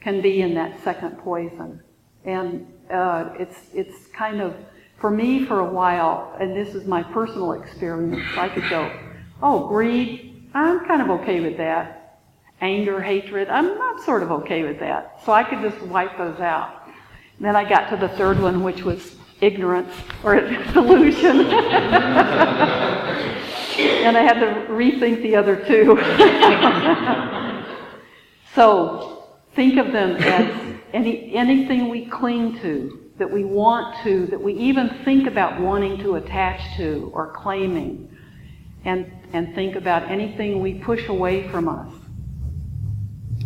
can 0.02 0.22
be 0.22 0.42
in 0.42 0.56
that 0.56 0.84
second 0.84 1.20
poison. 1.20 1.82
And 2.24 2.68
uh, 2.92 3.30
it's, 3.40 3.58
it's 3.74 4.08
kind 4.08 4.42
of, 4.42 4.56
for 5.00 5.12
me 5.12 5.46
for 5.46 5.60
a 5.60 5.72
while, 5.72 6.36
and 6.40 6.56
this 6.56 6.74
is 6.74 6.88
my 6.88 7.04
personal 7.04 7.54
experience, 7.54 8.26
I 8.36 8.50
could 8.50 8.68
go, 8.70 8.92
oh, 9.44 9.68
greed, 9.68 10.50
I'm 10.54 10.86
kind 10.86 11.02
of 11.02 11.10
okay 11.22 11.40
with 11.42 11.58
that. 11.58 12.20
Anger, 12.62 13.02
hatred, 13.02 13.50
I'm, 13.50 13.80
I'm 13.80 14.02
sort 14.04 14.24
of 14.24 14.32
okay 14.32 14.64
with 14.64 14.80
that. 14.80 15.22
So 15.26 15.32
I 15.34 15.44
could 15.44 15.62
just 15.62 15.82
wipe 15.86 16.18
those 16.18 16.40
out. 16.40 16.90
Then 17.40 17.56
I 17.56 17.68
got 17.68 17.90
to 17.90 17.98
the 17.98 18.10
third 18.10 18.40
one, 18.40 18.64
which 18.64 18.84
was 18.84 19.18
ignorance 19.42 19.94
or 20.24 20.40
delusion. 20.74 21.42
and 23.80 24.18
I 24.18 24.22
had 24.22 24.40
to 24.40 24.72
rethink 24.72 25.22
the 25.22 25.36
other 25.36 25.58
two. 25.66 25.98
so 28.56 29.28
think 29.56 29.78
of 29.78 29.92
them 29.92 30.16
as 30.18 30.80
any, 30.94 31.36
anything 31.36 31.90
we 31.90 32.06
cling 32.06 32.60
to, 32.60 33.02
that 33.18 33.32
we 33.32 33.46
want 33.46 33.96
to, 34.04 34.28
that 34.28 34.42
we 34.42 34.54
even 34.54 34.90
think 35.06 35.28
about 35.28 35.60
wanting 35.60 35.98
to 36.00 36.16
attach 36.16 36.76
to 36.78 37.10
or 37.14 37.32
claiming, 37.32 38.10
and, 38.84 39.12
and 39.34 39.56
think 39.56 39.76
about 39.76 40.10
anything 40.10 40.62
we 40.62 40.76
push 40.76 41.08
away 41.08 41.48
from 41.50 41.70
us. 41.70 41.92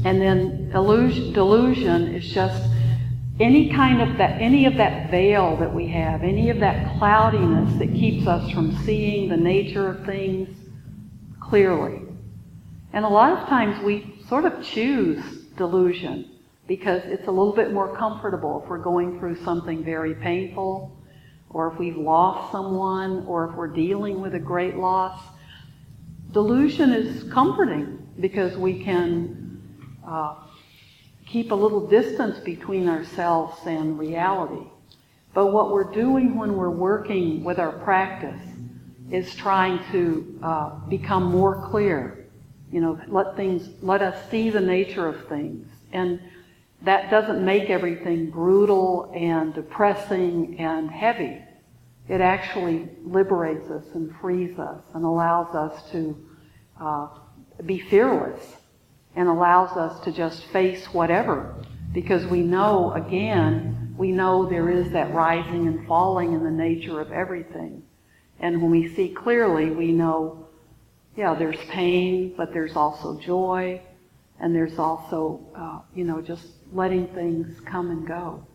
And 0.06 0.22
then 0.22 0.72
illusion, 0.74 1.34
delusion 1.34 2.16
is 2.16 2.32
just 2.32 2.64
any 3.40 3.70
kind 3.70 4.02
of 4.02 4.18
that, 4.18 4.42
any 4.42 4.66
of 4.66 4.76
that 4.76 5.10
veil 5.10 5.56
that 5.58 5.74
we 5.74 5.88
have, 5.88 6.24
any 6.24 6.50
of 6.50 6.60
that 6.60 6.98
cloudiness 6.98 7.74
that 7.80 7.88
keeps 7.94 8.28
us 8.28 8.52
from 8.52 8.76
seeing 8.84 9.30
the 9.30 9.38
nature 9.38 9.88
of 9.88 10.06
things 10.06 10.50
clearly. 11.40 12.02
And 12.92 13.06
a 13.06 13.10
lot 13.10 13.32
of 13.32 13.48
times 13.48 13.82
we 13.84 14.22
sort 14.28 14.46
of 14.46 14.64
choose 14.64 15.24
delusion 15.58 16.30
because 16.68 17.02
it's 17.06 17.28
a 17.28 17.32
little 17.32 17.54
bit 17.54 17.72
more 17.72 17.96
comfortable 17.96 18.62
if 18.62 18.70
we're 18.70 18.78
going 18.78 19.20
through 19.20 19.42
something 19.44 19.84
very 19.84 20.16
painful 20.16 20.96
or 21.50 21.72
if 21.72 21.80
we've 21.80 21.98
lost 21.98 22.52
someone 22.52 23.26
or 23.26 23.50
if 23.50 23.56
we're 23.56 23.68
dealing 23.68 24.22
with 24.22 24.36
a 24.36 24.40
great 24.40 24.76
loss. 24.76 25.20
Delusion 26.32 26.92
is 26.92 27.32
comforting 27.32 28.08
because 28.20 28.56
we 28.58 28.84
can 28.84 29.62
uh, 30.06 30.36
keep 31.32 31.52
a 31.52 31.56
little 31.56 31.86
distance 31.88 32.40
between 32.40 32.90
ourselves 32.90 33.56
and 33.66 34.00
reality. 34.00 34.66
But 35.34 35.54
what 35.54 35.72
we're 35.72 35.92
doing 35.92 36.36
when 36.38 36.56
we're 36.56 36.72
working 36.72 37.44
with 37.44 37.60
our 37.60 37.72
practice 37.72 38.42
is 39.12 39.36
trying 39.36 39.80
to 39.92 40.40
uh, 40.42 40.70
become 40.88 41.24
more 41.24 41.68
clear. 41.70 42.28
You 42.72 42.82
know, 42.82 43.00
let 43.08 43.36
things, 43.36 43.70
let 43.82 44.02
us 44.02 44.30
see 44.30 44.50
the 44.50 44.60
nature 44.60 45.08
of 45.08 45.28
things. 45.28 45.68
And 45.92 46.20
that 46.82 47.12
doesn't 47.12 47.44
make 47.44 47.70
everything 47.70 48.32
brutal 48.32 49.12
and 49.16 49.54
depressing 49.54 50.60
and 50.60 50.90
heavy. 50.90 51.42
It 52.08 52.22
actually 52.22 52.90
liberates 53.04 53.70
us 53.70 53.86
and 53.94 54.16
frees 54.20 54.58
us 54.58 54.82
and 54.96 55.06
allows 55.06 55.54
us 55.54 55.92
to 55.92 56.28
uh, 56.80 57.08
be 57.66 57.80
fearless 57.80 58.59
and 59.16 59.28
allows 59.28 59.76
us 59.78 60.00
to 60.02 60.12
just 60.12 60.46
face 60.46 60.86
whatever 60.94 61.56
because 61.94 62.26
we 62.28 62.42
know, 62.42 62.94
again, 62.94 63.96
we 63.98 64.12
know 64.12 64.48
there 64.48 64.70
is 64.70 64.92
that 64.92 65.14
rising 65.14 65.68
and 65.68 65.88
falling 65.88 66.34
in 66.34 66.44
the 66.44 66.52
nature 66.52 67.02
of 67.02 67.12
everything. 67.12 67.84
And 68.40 68.62
when 68.62 68.72
we 68.72 68.94
see 68.96 69.10
clearly, 69.10 69.72
we 69.72 69.92
know, 69.92 70.48
yeah, 71.18 71.34
there's 71.34 71.60
pain, 71.70 72.34
but 72.38 72.54
there's 72.54 72.76
also 72.76 73.20
joy, 73.20 73.82
and 74.40 74.56
there's 74.56 74.80
also, 74.80 75.42
uh, 75.56 75.80
you 75.94 76.06
know, 76.06 76.22
just 76.22 76.46
letting 76.72 77.08
things 77.08 77.60
come 77.62 77.92
and 77.92 78.08
go. 78.08 78.46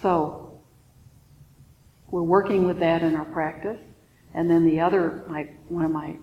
So, 0.00 0.60
we're 2.10 2.22
working 2.22 2.66
with 2.66 2.78
that 2.78 3.02
in 3.02 3.16
our 3.16 3.24
practice. 3.24 3.80
And 4.32 4.48
then 4.48 4.64
the 4.64 4.80
other, 4.80 5.24
like 5.28 5.54
one 5.68 5.84
of 5.84 5.90
my 5.90 6.16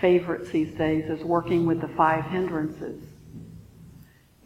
favorites 0.00 0.50
these 0.50 0.76
days 0.76 1.08
is 1.10 1.22
working 1.24 1.66
with 1.66 1.80
the 1.80 1.88
five 1.88 2.24
hindrances. 2.24 3.02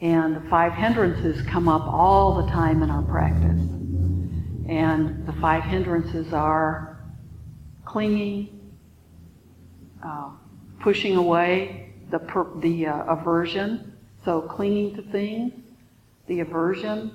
And 0.01 0.37
the 0.37 0.49
five 0.51 0.73
hindrances 0.73 1.41
come 1.47 1.69
up 1.69 1.83
all 1.83 2.43
the 2.45 2.51
time 2.51 2.83
in 2.83 2.91
our 2.91 3.03
practice. 3.03 3.61
And 4.69 5.27
the 5.27 5.35
five 5.41 5.63
hindrances 5.65 6.33
are 6.33 6.99
clinging, 7.85 8.73
uh, 10.05 10.31
pushing 10.81 11.17
away, 11.17 11.93
the, 12.11 12.19
per, 12.19 12.47
the 12.61 12.87
uh, 12.87 13.05
aversion, 13.05 13.93
so 14.25 14.43
clinging 14.43 14.97
to 14.97 15.03
things, 15.11 15.53
the 16.27 16.41
aversion, 16.41 17.15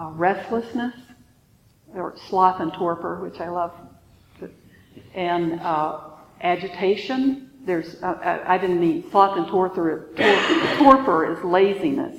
uh, 0.00 0.10
restlessness, 0.10 0.94
or 1.94 2.14
sloth 2.28 2.60
and 2.60 2.72
torpor, 2.72 3.20
which 3.22 3.40
I 3.40 3.48
love, 3.48 3.72
and 5.14 5.60
uh, 5.60 6.00
agitation, 6.40 7.47
there's, 7.68 8.02
uh, 8.02 8.42
I 8.46 8.56
didn't 8.56 8.80
mean 8.80 9.08
sloth 9.10 9.36
and 9.36 9.46
torpor, 9.46 10.08
torpor 10.78 11.30
is 11.30 11.44
laziness. 11.44 12.16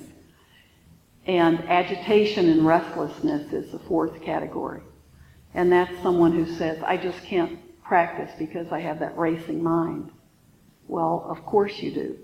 And 1.26 1.60
agitation 1.68 2.48
and 2.50 2.66
restlessness 2.66 3.52
is 3.52 3.72
the 3.72 3.80
fourth 3.80 4.22
category. 4.22 4.82
And 5.56 5.72
that's 5.72 5.92
someone 6.04 6.32
who 6.32 6.46
says, 6.46 6.82
I 6.84 6.98
just 6.98 7.22
can't 7.24 7.60
practice 7.84 8.32
because 8.38 8.72
I 8.72 8.80
have 8.80 9.00
that 9.00 9.18
racing 9.18 9.64
mind. 9.64 10.12
Well, 10.88 11.26
of 11.28 11.44
course 11.46 11.80
you 11.80 11.92
do. 11.92 12.18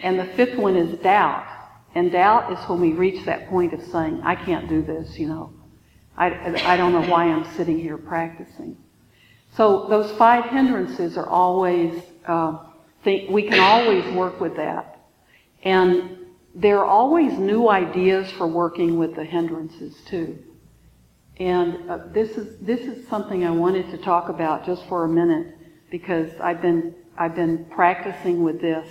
And 0.00 0.18
the 0.18 0.26
fifth 0.26 0.58
one 0.58 0.76
is 0.76 0.98
doubt. 0.98 1.46
And 1.94 2.10
doubt 2.10 2.52
is 2.52 2.58
when 2.68 2.80
we 2.80 2.92
reach 2.92 3.24
that 3.24 3.48
point 3.48 3.72
of 3.72 3.82
saying, 3.82 4.20
I 4.22 4.34
can't 4.34 4.68
do 4.68 4.82
this, 4.82 5.16
you 5.16 5.28
know. 5.28 5.52
I, 6.16 6.26
I 6.72 6.76
don't 6.76 6.92
know 6.92 7.08
why 7.08 7.26
I'm 7.26 7.44
sitting 7.54 7.78
here 7.78 7.98
practicing. 7.98 8.76
So 9.56 9.86
those 9.88 10.10
five 10.12 10.46
hindrances 10.46 11.16
are 11.16 11.28
always 11.28 12.02
uh, 12.26 12.58
think 13.02 13.30
we 13.30 13.42
can 13.42 13.60
always 13.60 14.04
work 14.14 14.40
with 14.40 14.56
that. 14.56 14.98
And 15.62 16.18
there 16.54 16.78
are 16.78 16.86
always 16.86 17.38
new 17.38 17.68
ideas 17.68 18.30
for 18.32 18.46
working 18.46 18.98
with 18.98 19.14
the 19.14 19.24
hindrances 19.24 19.96
too. 20.06 20.38
And 21.38 21.90
uh, 21.90 21.98
this 22.12 22.30
is 22.36 22.58
this 22.60 22.80
is 22.80 23.08
something 23.08 23.44
I 23.44 23.50
wanted 23.50 23.90
to 23.90 23.98
talk 23.98 24.28
about 24.28 24.64
just 24.64 24.86
for 24.86 25.04
a 25.04 25.08
minute 25.08 25.56
because 25.90 26.30
I've 26.40 26.62
been 26.62 26.94
I've 27.18 27.34
been 27.34 27.64
practicing 27.66 28.44
with 28.44 28.60
this 28.60 28.88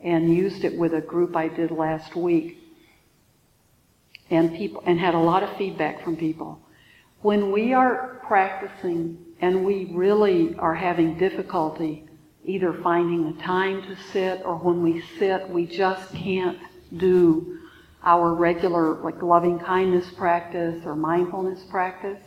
and 0.00 0.34
used 0.34 0.64
it 0.64 0.76
with 0.76 0.94
a 0.94 1.00
group 1.00 1.36
I 1.36 1.46
did 1.48 1.70
last 1.70 2.16
week 2.16 2.58
and 4.28 4.56
people 4.56 4.82
and 4.86 4.98
had 4.98 5.14
a 5.14 5.18
lot 5.18 5.44
of 5.44 5.56
feedback 5.56 6.02
from 6.02 6.16
people. 6.16 6.60
When 7.20 7.52
we 7.52 7.72
are 7.72 8.20
practicing 8.26 9.18
and 9.40 9.64
we 9.64 9.90
really 9.92 10.56
are 10.56 10.74
having 10.74 11.16
difficulty 11.16 12.08
either 12.44 12.72
finding 12.72 13.32
the 13.32 13.42
time 13.42 13.82
to 13.82 13.96
sit 14.12 14.42
or 14.44 14.56
when 14.56 14.82
we 14.82 15.02
sit, 15.18 15.48
we 15.48 15.66
just 15.66 16.12
can't 16.14 16.58
do 16.96 17.58
our 18.02 18.34
regular, 18.34 18.94
like 19.02 19.22
loving 19.22 19.58
kindness 19.58 20.10
practice 20.10 20.84
or 20.84 20.96
mindfulness 20.96 21.62
practice. 21.70 22.18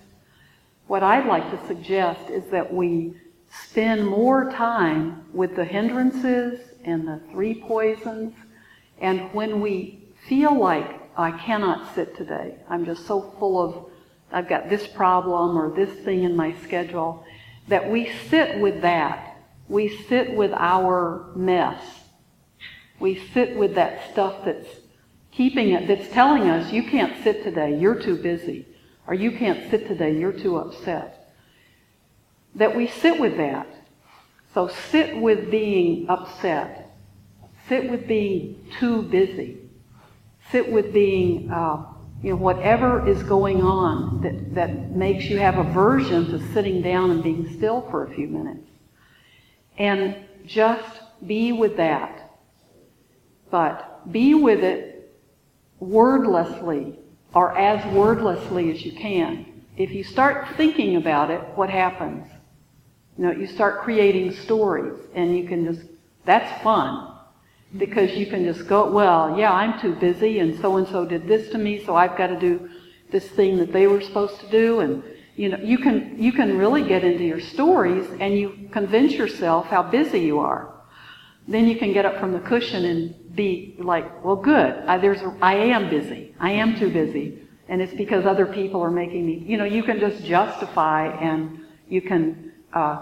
What 0.87 1.03
I'd 1.03 1.25
like 1.25 1.49
to 1.51 1.67
suggest 1.67 2.29
is 2.29 2.49
that 2.51 2.73
we 2.73 3.15
spend 3.49 4.05
more 4.07 4.51
time 4.51 5.25
with 5.33 5.55
the 5.55 5.65
hindrances 5.65 6.59
and 6.83 7.07
the 7.07 7.19
three 7.31 7.61
poisons. 7.61 8.33
And 8.99 9.33
when 9.33 9.59
we 9.59 9.99
feel 10.27 10.57
like 10.57 11.01
I 11.17 11.31
cannot 11.31 11.93
sit 11.93 12.15
today, 12.15 12.55
I'm 12.69 12.85
just 12.85 13.05
so 13.05 13.33
full 13.39 13.61
of, 13.61 13.91
I've 14.31 14.47
got 14.47 14.69
this 14.69 14.87
problem 14.87 15.57
or 15.57 15.75
this 15.75 15.99
thing 16.05 16.23
in 16.23 16.35
my 16.35 16.55
schedule, 16.63 17.25
that 17.67 17.89
we 17.89 18.11
sit 18.29 18.59
with 18.59 18.81
that 18.81 19.34
we 19.67 19.89
sit 20.07 20.33
with 20.35 20.51
our 20.53 21.31
mess. 21.35 21.81
We 22.99 23.15
sit 23.33 23.55
with 23.57 23.75
that 23.75 24.11
stuff 24.11 24.45
that's 24.45 24.67
keeping 25.31 25.71
it, 25.71 25.87
that's 25.87 26.09
telling 26.13 26.43
us, 26.43 26.71
you 26.71 26.83
can't 26.83 27.21
sit 27.23 27.43
today, 27.43 27.77
you're 27.77 28.01
too 28.01 28.15
busy. 28.17 28.67
Or 29.07 29.13
you 29.13 29.31
can't 29.31 29.69
sit 29.69 29.87
today, 29.87 30.17
you're 30.17 30.31
too 30.31 30.57
upset. 30.57 31.31
that 32.55 32.75
we 32.75 32.87
sit 32.87 33.19
with 33.19 33.37
that. 33.37 33.67
So 34.53 34.69
sit 34.69 35.17
with 35.17 35.51
being 35.51 36.09
upset. 36.09 36.95
Sit 37.67 37.89
with 37.91 38.07
being 38.07 38.65
too 38.79 39.01
busy. 39.03 39.57
Sit 40.51 40.71
with 40.71 40.93
being, 40.93 41.51
uh, 41.51 41.83
you 42.23 42.29
know, 42.31 42.37
whatever 42.37 43.07
is 43.07 43.21
going 43.23 43.61
on 43.61 44.21
that, 44.21 44.55
that 44.55 44.91
makes 44.91 45.25
you 45.25 45.37
have 45.37 45.57
aversion 45.57 46.25
to 46.31 46.53
sitting 46.53 46.81
down 46.81 47.11
and 47.11 47.21
being 47.23 47.51
still 47.57 47.81
for 47.91 48.05
a 48.05 48.13
few 48.13 48.27
minutes. 48.27 48.65
And 49.77 50.15
just 50.45 51.01
be 51.25 51.51
with 51.51 51.77
that. 51.77 52.31
But 53.51 54.11
be 54.11 54.33
with 54.33 54.63
it 54.63 55.13
wordlessly 55.79 56.99
or 57.33 57.57
as 57.57 57.83
wordlessly 57.93 58.71
as 58.71 58.85
you 58.85 58.91
can. 58.93 59.63
If 59.77 59.91
you 59.91 60.03
start 60.03 60.47
thinking 60.55 60.95
about 60.95 61.31
it, 61.31 61.41
what 61.55 61.69
happens? 61.69 62.27
You 63.17 63.25
know, 63.25 63.31
you 63.31 63.47
start 63.47 63.81
creating 63.81 64.33
stories 64.33 64.97
and 65.13 65.37
you 65.37 65.47
can 65.47 65.65
just, 65.65 65.85
that's 66.25 66.61
fun. 66.63 67.11
Because 67.77 68.11
you 68.11 68.25
can 68.25 68.45
just 68.45 68.67
go, 68.67 68.89
well, 68.89 69.37
yeah, 69.37 69.51
I'm 69.51 69.79
too 69.81 69.95
busy 69.95 70.39
and 70.39 70.57
so 70.61 70.77
and 70.77 70.87
so 70.87 71.05
did 71.05 71.27
this 71.27 71.49
to 71.49 71.57
me, 71.57 71.83
so 71.83 71.95
I've 71.95 72.17
got 72.17 72.27
to 72.27 72.39
do 72.39 72.69
this 73.11 73.27
thing 73.27 73.57
that 73.57 73.73
they 73.73 73.87
were 73.87 74.01
supposed 74.01 74.39
to 74.39 74.49
do. 74.49 74.79
And, 74.79 75.03
you 75.35 75.49
know, 75.49 75.57
you 75.57 75.77
can, 75.77 76.15
you 76.21 76.31
can 76.31 76.57
really 76.57 76.83
get 76.83 77.03
into 77.03 77.23
your 77.23 77.41
stories 77.41 78.07
and 78.19 78.37
you 78.37 78.69
convince 78.71 79.13
yourself 79.13 79.67
how 79.67 79.83
busy 79.83 80.19
you 80.19 80.39
are. 80.39 80.73
Then 81.47 81.67
you 81.67 81.77
can 81.77 81.93
get 81.93 82.05
up 82.05 82.19
from 82.19 82.31
the 82.31 82.39
cushion 82.39 82.85
and 82.85 83.35
be 83.35 83.75
like, 83.77 84.23
well, 84.23 84.37
good. 84.37 84.73
I, 84.87 84.97
there's 84.97 85.19
I 85.41 85.55
am 85.55 85.89
busy. 85.89 86.33
I 86.39 86.51
am 86.51 86.79
too 86.79 86.91
busy. 86.91 87.41
And 87.67 87.81
it's 87.81 87.93
because 87.93 88.25
other 88.25 88.45
people 88.45 88.81
are 88.81 88.91
making 88.91 89.25
me, 89.25 89.43
you 89.45 89.57
know, 89.57 89.65
you 89.65 89.83
can 89.83 89.99
just 89.99 90.23
justify 90.23 91.07
and 91.07 91.59
you 91.89 92.01
can 92.01 92.53
uh, 92.73 93.01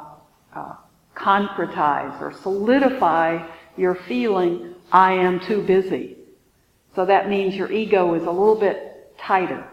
uh, 0.56 0.76
concretize 1.16 2.20
or 2.22 2.34
solidify 2.34 3.48
your 3.78 3.96
feeling, 3.96 4.76
I 4.92 5.14
am 5.14 5.40
too 5.40 5.64
busy. 5.64 6.18
So 6.96 7.06
that 7.06 7.30
means 7.30 7.56
your 7.56 7.72
ego 7.72 8.14
is 8.14 8.24
a 8.24 8.32
little 8.32 8.60
bit 8.60 9.16
tighter. 9.18 9.68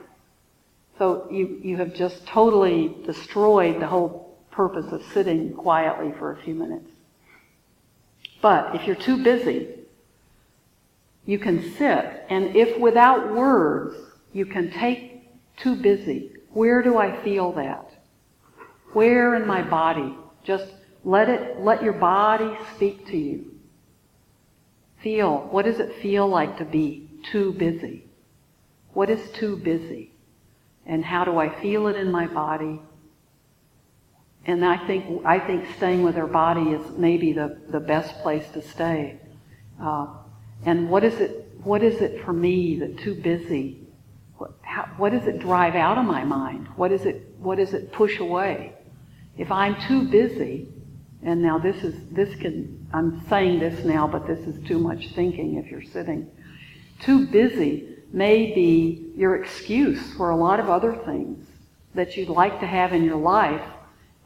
So 1.00 1.26
you, 1.30 1.59
you 1.64 1.78
have 1.78 1.95
just 1.95 2.26
totally 2.26 2.95
destroyed 3.07 3.80
the 3.80 3.87
whole 3.87 4.37
purpose 4.50 4.92
of 4.92 5.02
sitting 5.14 5.54
quietly 5.54 6.12
for 6.19 6.33
a 6.33 6.42
few 6.42 6.54
minutes. 6.54 6.90
But 8.42 8.75
if 8.75 8.87
you're 8.87 8.97
too 8.97 9.25
busy, 9.25 9.69
you 11.25 11.38
can 11.38 11.73
sit, 11.78 12.26
and 12.28 12.54
if 12.54 12.78
without 12.78 13.35
words 13.35 13.97
you 14.35 14.45
can 14.45 14.71
take 14.71 15.26
too 15.57 15.75
busy, 15.75 16.33
where 16.50 16.83
do 16.83 16.99
I 16.99 17.19
feel 17.25 17.52
that? 17.52 17.95
Where 18.92 19.37
in 19.37 19.47
my 19.47 19.62
body? 19.62 20.14
Just 20.45 20.66
let 21.02 21.30
it, 21.30 21.61
let 21.61 21.83
your 21.83 21.95
body 21.95 22.59
speak 22.76 23.07
to 23.07 23.16
you. 23.16 23.54
Feel, 25.02 25.49
what 25.50 25.64
does 25.64 25.80
it 25.80 26.02
feel 26.02 26.28
like 26.28 26.59
to 26.59 26.66
be 26.66 27.09
too 27.33 27.54
busy? 27.54 28.04
What 28.92 29.09
is 29.09 29.30
too 29.30 29.57
busy? 29.57 30.10
And 30.91 31.05
how 31.05 31.25
do 31.25 31.39
I 31.39 31.49
feel 31.63 31.87
it 31.87 31.95
in 31.95 32.11
my 32.11 32.27
body? 32.27 32.83
And 34.45 34.65
I 34.65 34.77
think, 34.89 35.25
I 35.25 35.39
think 35.39 35.65
staying 35.77 36.03
with 36.03 36.17
our 36.17 36.27
body 36.27 36.73
is 36.73 36.99
maybe 36.99 37.33
the, 37.33 37.61
the 37.71 37.79
best 37.79 38.21
place 38.23 38.45
to 38.55 38.61
stay. 38.61 39.21
Uh, 39.81 40.09
and 40.67 40.91
what 40.91 41.05
is 41.05 41.15
it, 41.21 41.49
what 41.63 41.85
is 41.85 42.01
it 42.01 42.25
for 42.25 42.33
me 42.33 42.77
that 42.81 42.99
too 42.99 43.15
busy? 43.15 43.87
What, 44.37 44.55
how, 44.63 44.89
what 44.97 45.13
does 45.13 45.29
it 45.29 45.39
drive 45.39 45.77
out 45.77 45.97
of 45.97 46.05
my 46.07 46.25
mind? 46.25 46.67
What 46.75 46.91
is 46.91 47.07
it, 47.07 47.37
what 47.39 47.59
does 47.59 47.73
it 47.73 47.93
push 47.93 48.19
away? 48.19 48.73
If 49.39 49.53
I'm 49.53 49.81
too 49.87 50.09
busy, 50.09 50.67
and 51.23 51.41
now 51.41 51.57
this 51.59 51.85
is, 51.85 51.95
this 52.11 52.35
can, 52.35 52.89
I'm 52.93 53.25
saying 53.29 53.61
this 53.61 53.85
now, 53.85 54.09
but 54.09 54.27
this 54.27 54.41
is 54.41 54.67
too 54.67 54.81
much 54.81 55.11
thinking 55.15 55.55
if 55.55 55.71
you're 55.71 55.85
sitting. 55.85 56.29
Too 56.99 57.29
busy 57.29 58.00
may 58.13 58.53
be 58.55 59.13
your 59.17 59.37
excuse 59.37 60.13
for 60.15 60.31
a 60.31 60.37
lot 60.37 60.61
of 60.61 60.69
other 60.69 60.95
things 60.95 61.47
that 61.95 62.17
you'd 62.17 62.29
like 62.29 62.61
to 62.61 62.67
have 62.67 62.93
in 62.93 63.05
your 63.05 63.17
life, 63.17 63.63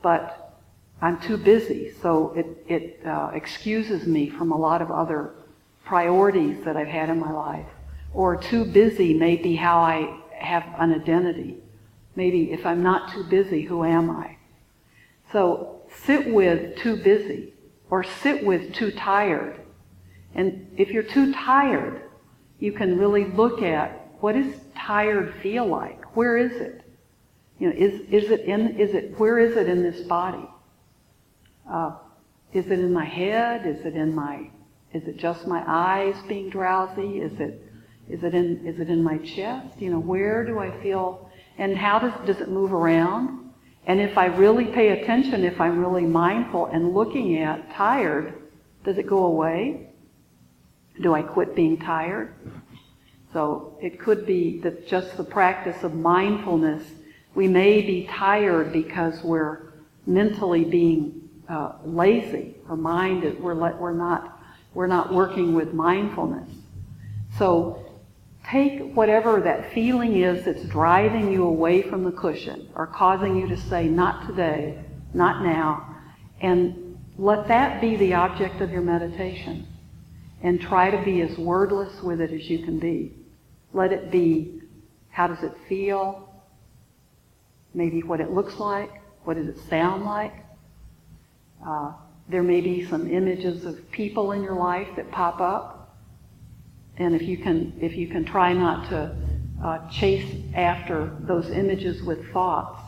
but 0.02 0.60
I'm 1.00 1.20
too 1.20 1.36
busy, 1.36 1.92
so 2.00 2.32
it, 2.34 2.46
it 2.68 3.06
uh, 3.06 3.30
excuses 3.34 4.06
me 4.06 4.30
from 4.30 4.52
a 4.52 4.56
lot 4.56 4.80
of 4.80 4.90
other 4.90 5.34
priorities 5.84 6.64
that 6.64 6.76
I've 6.76 6.88
had 6.88 7.10
in 7.10 7.18
my 7.18 7.30
life. 7.30 7.66
Or 8.12 8.36
too 8.36 8.64
busy 8.64 9.12
may 9.12 9.36
be 9.36 9.56
how 9.56 9.78
I 9.78 10.18
have 10.32 10.64
an 10.78 10.94
identity. 10.94 11.56
Maybe 12.16 12.52
if 12.52 12.64
I'm 12.64 12.82
not 12.82 13.12
too 13.12 13.24
busy, 13.24 13.62
who 13.62 13.84
am 13.84 14.10
I? 14.10 14.36
So 15.32 15.82
sit 16.04 16.32
with 16.32 16.76
too 16.76 16.96
busy 16.96 17.52
or 17.90 18.04
sit 18.04 18.44
with 18.44 18.72
too 18.72 18.92
tired. 18.92 19.60
And 20.34 20.72
if 20.76 20.90
you're 20.90 21.02
too 21.02 21.32
tired, 21.32 22.02
you 22.64 22.72
can 22.72 22.98
really 22.98 23.26
look 23.26 23.62
at 23.62 24.08
what 24.20 24.34
does 24.34 24.54
tired 24.74 25.34
feel 25.42 25.66
like? 25.66 26.16
Where 26.16 26.38
is 26.38 26.52
it? 26.52 26.80
You 27.58 27.68
know, 27.68 27.74
is, 27.76 28.00
is 28.10 28.30
it 28.30 28.40
in, 28.40 28.80
is 28.80 28.94
it, 28.94 29.18
where 29.18 29.38
is 29.38 29.56
it 29.56 29.68
in 29.68 29.82
this 29.82 30.00
body? 30.00 30.48
Uh, 31.70 31.96
is 32.54 32.66
it 32.66 32.78
in 32.78 32.92
my 32.92 33.04
head? 33.04 33.66
Is 33.66 33.84
it 33.84 33.94
in 33.94 34.14
my, 34.14 34.50
is 34.94 35.04
it 35.04 35.18
just 35.18 35.46
my 35.46 35.62
eyes 35.66 36.16
being 36.26 36.48
drowsy? 36.48 37.18
Is 37.18 37.38
it, 37.38 37.70
is 38.08 38.24
it 38.24 38.34
in, 38.34 38.66
is 38.66 38.80
it 38.80 38.88
in 38.88 39.02
my 39.02 39.18
chest? 39.18 39.78
You 39.78 39.90
know, 39.90 40.00
where 40.00 40.44
do 40.44 40.58
I 40.58 40.70
feel, 40.82 41.30
and 41.58 41.76
how 41.76 41.98
does, 41.98 42.12
does 42.26 42.40
it 42.40 42.48
move 42.48 42.72
around? 42.72 43.50
And 43.86 44.00
if 44.00 44.16
I 44.16 44.26
really 44.26 44.64
pay 44.64 45.00
attention, 45.00 45.44
if 45.44 45.60
I'm 45.60 45.78
really 45.78 46.06
mindful 46.06 46.66
and 46.66 46.94
looking 46.94 47.38
at 47.38 47.74
tired, 47.74 48.32
does 48.84 48.96
it 48.96 49.06
go 49.06 49.26
away? 49.26 49.90
Do 51.00 51.14
I 51.14 51.22
quit 51.22 51.54
being 51.54 51.78
tired? 51.78 52.34
So 53.32 53.76
it 53.82 53.98
could 53.98 54.26
be 54.26 54.60
that 54.60 54.86
just 54.86 55.16
the 55.16 55.24
practice 55.24 55.82
of 55.82 55.94
mindfulness, 55.94 56.84
we 57.34 57.48
may 57.48 57.82
be 57.82 58.08
tired 58.10 58.72
because 58.72 59.22
we're 59.22 59.72
mentally 60.06 60.64
being 60.64 61.28
uh, 61.48 61.72
lazy. 61.84 62.54
Our 62.68 62.76
mind, 62.76 63.24
is, 63.24 63.36
we're, 63.38 63.54
we're, 63.54 63.92
not, 63.92 64.40
we're 64.72 64.86
not 64.86 65.12
working 65.12 65.52
with 65.52 65.74
mindfulness. 65.74 66.48
So 67.36 67.84
take 68.48 68.94
whatever 68.94 69.40
that 69.40 69.72
feeling 69.72 70.16
is 70.16 70.44
that's 70.44 70.64
driving 70.66 71.32
you 71.32 71.44
away 71.44 71.82
from 71.82 72.04
the 72.04 72.12
cushion 72.12 72.68
or 72.76 72.86
causing 72.86 73.36
you 73.36 73.48
to 73.48 73.56
say, 73.56 73.88
not 73.88 74.28
today, 74.28 74.78
not 75.12 75.42
now, 75.42 75.96
and 76.40 76.98
let 77.18 77.48
that 77.48 77.80
be 77.80 77.96
the 77.96 78.14
object 78.14 78.60
of 78.60 78.70
your 78.70 78.82
meditation. 78.82 79.66
And 80.44 80.60
try 80.60 80.90
to 80.90 81.02
be 81.02 81.22
as 81.22 81.36
wordless 81.36 82.00
with 82.02 82.20
it 82.20 82.30
as 82.30 82.48
you 82.48 82.60
can 82.60 82.78
be. 82.78 83.12
Let 83.72 83.92
it 83.92 84.12
be, 84.12 84.62
how 85.10 85.26
does 85.26 85.42
it 85.42 85.54
feel? 85.68 86.32
Maybe 87.72 88.02
what 88.02 88.20
it 88.20 88.30
looks 88.30 88.60
like. 88.60 89.02
What 89.24 89.34
does 89.34 89.48
it 89.48 89.58
sound 89.68 90.04
like? 90.04 90.34
Uh, 91.66 91.94
there 92.28 92.44
may 92.44 92.60
be 92.60 92.86
some 92.86 93.10
images 93.10 93.64
of 93.64 93.90
people 93.90 94.30
in 94.30 94.44
your 94.44 94.54
life 94.54 94.88
that 94.94 95.10
pop 95.10 95.40
up 95.40 95.74
and 96.96 97.14
if 97.14 97.22
you 97.22 97.36
can, 97.36 97.72
if 97.80 97.96
you 97.96 98.06
can 98.06 98.24
try 98.24 98.52
not 98.52 98.88
to 98.90 99.16
uh, 99.62 99.90
chase 99.90 100.42
after 100.54 101.16
those 101.20 101.50
images 101.50 102.02
with 102.02 102.32
thoughts, 102.32 102.80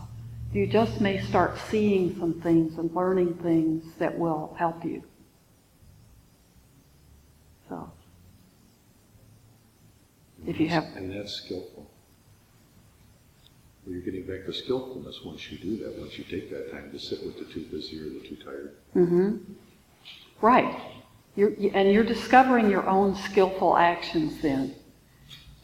you 0.52 0.66
just 0.66 1.00
may 1.00 1.20
start 1.20 1.58
seeing 1.70 2.16
some 2.18 2.40
things 2.40 2.78
and 2.78 2.94
learning 2.94 3.34
things 3.42 3.84
that 3.98 4.16
will 4.16 4.54
help 4.58 4.84
you. 4.84 5.02
So, 7.68 7.90
if 10.46 10.60
you 10.60 10.68
have. 10.68 10.84
And 10.96 11.12
that's 11.12 11.32
skillful. 11.32 11.90
Well, 13.84 13.94
you're 13.94 14.02
getting 14.02 14.26
back 14.26 14.46
to 14.46 14.52
skillfulness 14.52 15.20
once 15.24 15.50
you 15.50 15.58
do 15.58 15.76
that, 15.84 15.98
once 15.98 16.18
you 16.18 16.24
take 16.24 16.50
that 16.50 16.72
time 16.72 16.90
to 16.92 16.98
sit 16.98 17.24
with 17.24 17.38
the 17.38 17.44
too 17.52 17.66
busy 17.70 18.00
or 18.00 18.04
the 18.04 18.20
too 18.26 18.36
tired. 18.36 18.76
Mm-hmm. 18.94 19.36
Right. 20.40 20.76
You're, 21.36 21.52
and 21.74 21.92
you're 21.92 22.04
discovering 22.04 22.70
your 22.70 22.88
own 22.88 23.14
skillful 23.14 23.76
actions 23.76 24.40
then. 24.40 24.74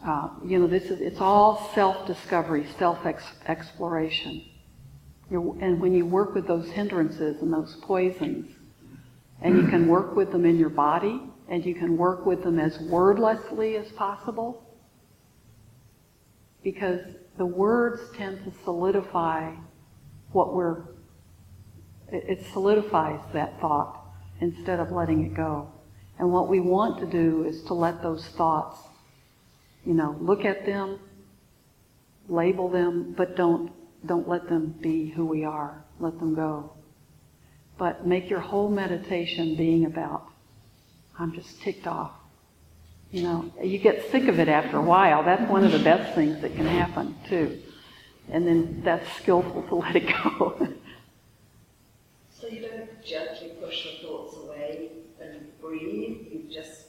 Uh, 0.04 0.28
you 0.44 0.58
know, 0.58 0.66
this 0.66 0.84
is, 0.84 1.00
it's 1.00 1.20
all 1.20 1.70
self-discovery, 1.74 2.66
self-exploration. 2.78 4.44
and 5.30 5.80
when 5.80 5.94
you 5.94 6.04
work 6.04 6.34
with 6.34 6.46
those 6.46 6.68
hindrances 6.68 7.40
and 7.40 7.52
those 7.52 7.76
poisons, 7.82 8.52
and 9.40 9.56
you 9.56 9.66
can 9.68 9.88
work 9.88 10.14
with 10.14 10.30
them 10.30 10.44
in 10.44 10.58
your 10.58 10.70
body, 10.70 11.22
and 11.48 11.64
you 11.64 11.74
can 11.74 11.96
work 11.96 12.26
with 12.26 12.42
them 12.42 12.58
as 12.58 12.78
wordlessly 12.80 13.76
as 13.76 13.90
possible, 13.92 14.62
because 16.62 17.00
the 17.38 17.46
words 17.46 18.00
tend 18.16 18.44
to 18.44 18.52
solidify 18.64 19.54
what 20.32 20.54
we're, 20.54 20.78
it, 22.10 22.38
it 22.38 22.46
solidifies 22.52 23.20
that 23.32 23.60
thought 23.60 24.04
instead 24.40 24.80
of 24.80 24.90
letting 24.92 25.24
it 25.24 25.34
go. 25.34 25.70
And 26.18 26.32
what 26.32 26.48
we 26.48 26.60
want 26.60 27.00
to 27.00 27.06
do 27.06 27.44
is 27.44 27.62
to 27.64 27.74
let 27.74 28.02
those 28.02 28.26
thoughts, 28.36 28.78
you 29.84 29.94
know, 29.94 30.16
look 30.20 30.44
at 30.44 30.66
them, 30.66 31.00
label 32.28 32.68
them, 32.68 33.14
but 33.16 33.36
don't 33.36 33.72
don't 34.06 34.28
let 34.28 34.48
them 34.48 34.74
be 34.80 35.10
who 35.10 35.24
we 35.26 35.44
are. 35.44 35.84
Let 36.00 36.18
them 36.18 36.34
go. 36.34 36.72
but 37.78 38.06
make 38.06 38.30
your 38.30 38.40
whole 38.40 38.70
meditation 38.70 39.56
being 39.56 39.86
about, 39.86 40.26
I'm 41.18 41.32
just 41.34 41.60
ticked 41.62 41.86
off. 41.86 42.12
You 43.12 43.22
know, 43.22 43.52
you 43.62 43.78
get 43.78 44.10
sick 44.10 44.26
of 44.26 44.40
it 44.40 44.48
after 44.48 44.78
a 44.78 44.82
while. 44.82 45.22
That's 45.22 45.48
one 45.50 45.64
of 45.64 45.72
the 45.72 45.78
best 45.78 46.14
things 46.14 46.40
that 46.40 46.56
can 46.56 46.66
happen, 46.66 47.14
too. 47.28 47.60
And 48.30 48.46
then 48.46 48.80
that's 48.82 49.06
skillful 49.18 49.62
to 49.64 49.74
let 49.84 49.96
it 49.96 50.06
go. 50.08 50.68
So 52.30 52.48
you 52.48 52.62
don't 52.62 53.04
gently 53.04 53.50
push 53.62 53.84
your 53.84 53.94
thoughts 54.02 54.36
away 54.38 54.88
and 55.20 55.46
breathe, 55.60 56.26
you 56.32 56.48
just. 56.50 56.86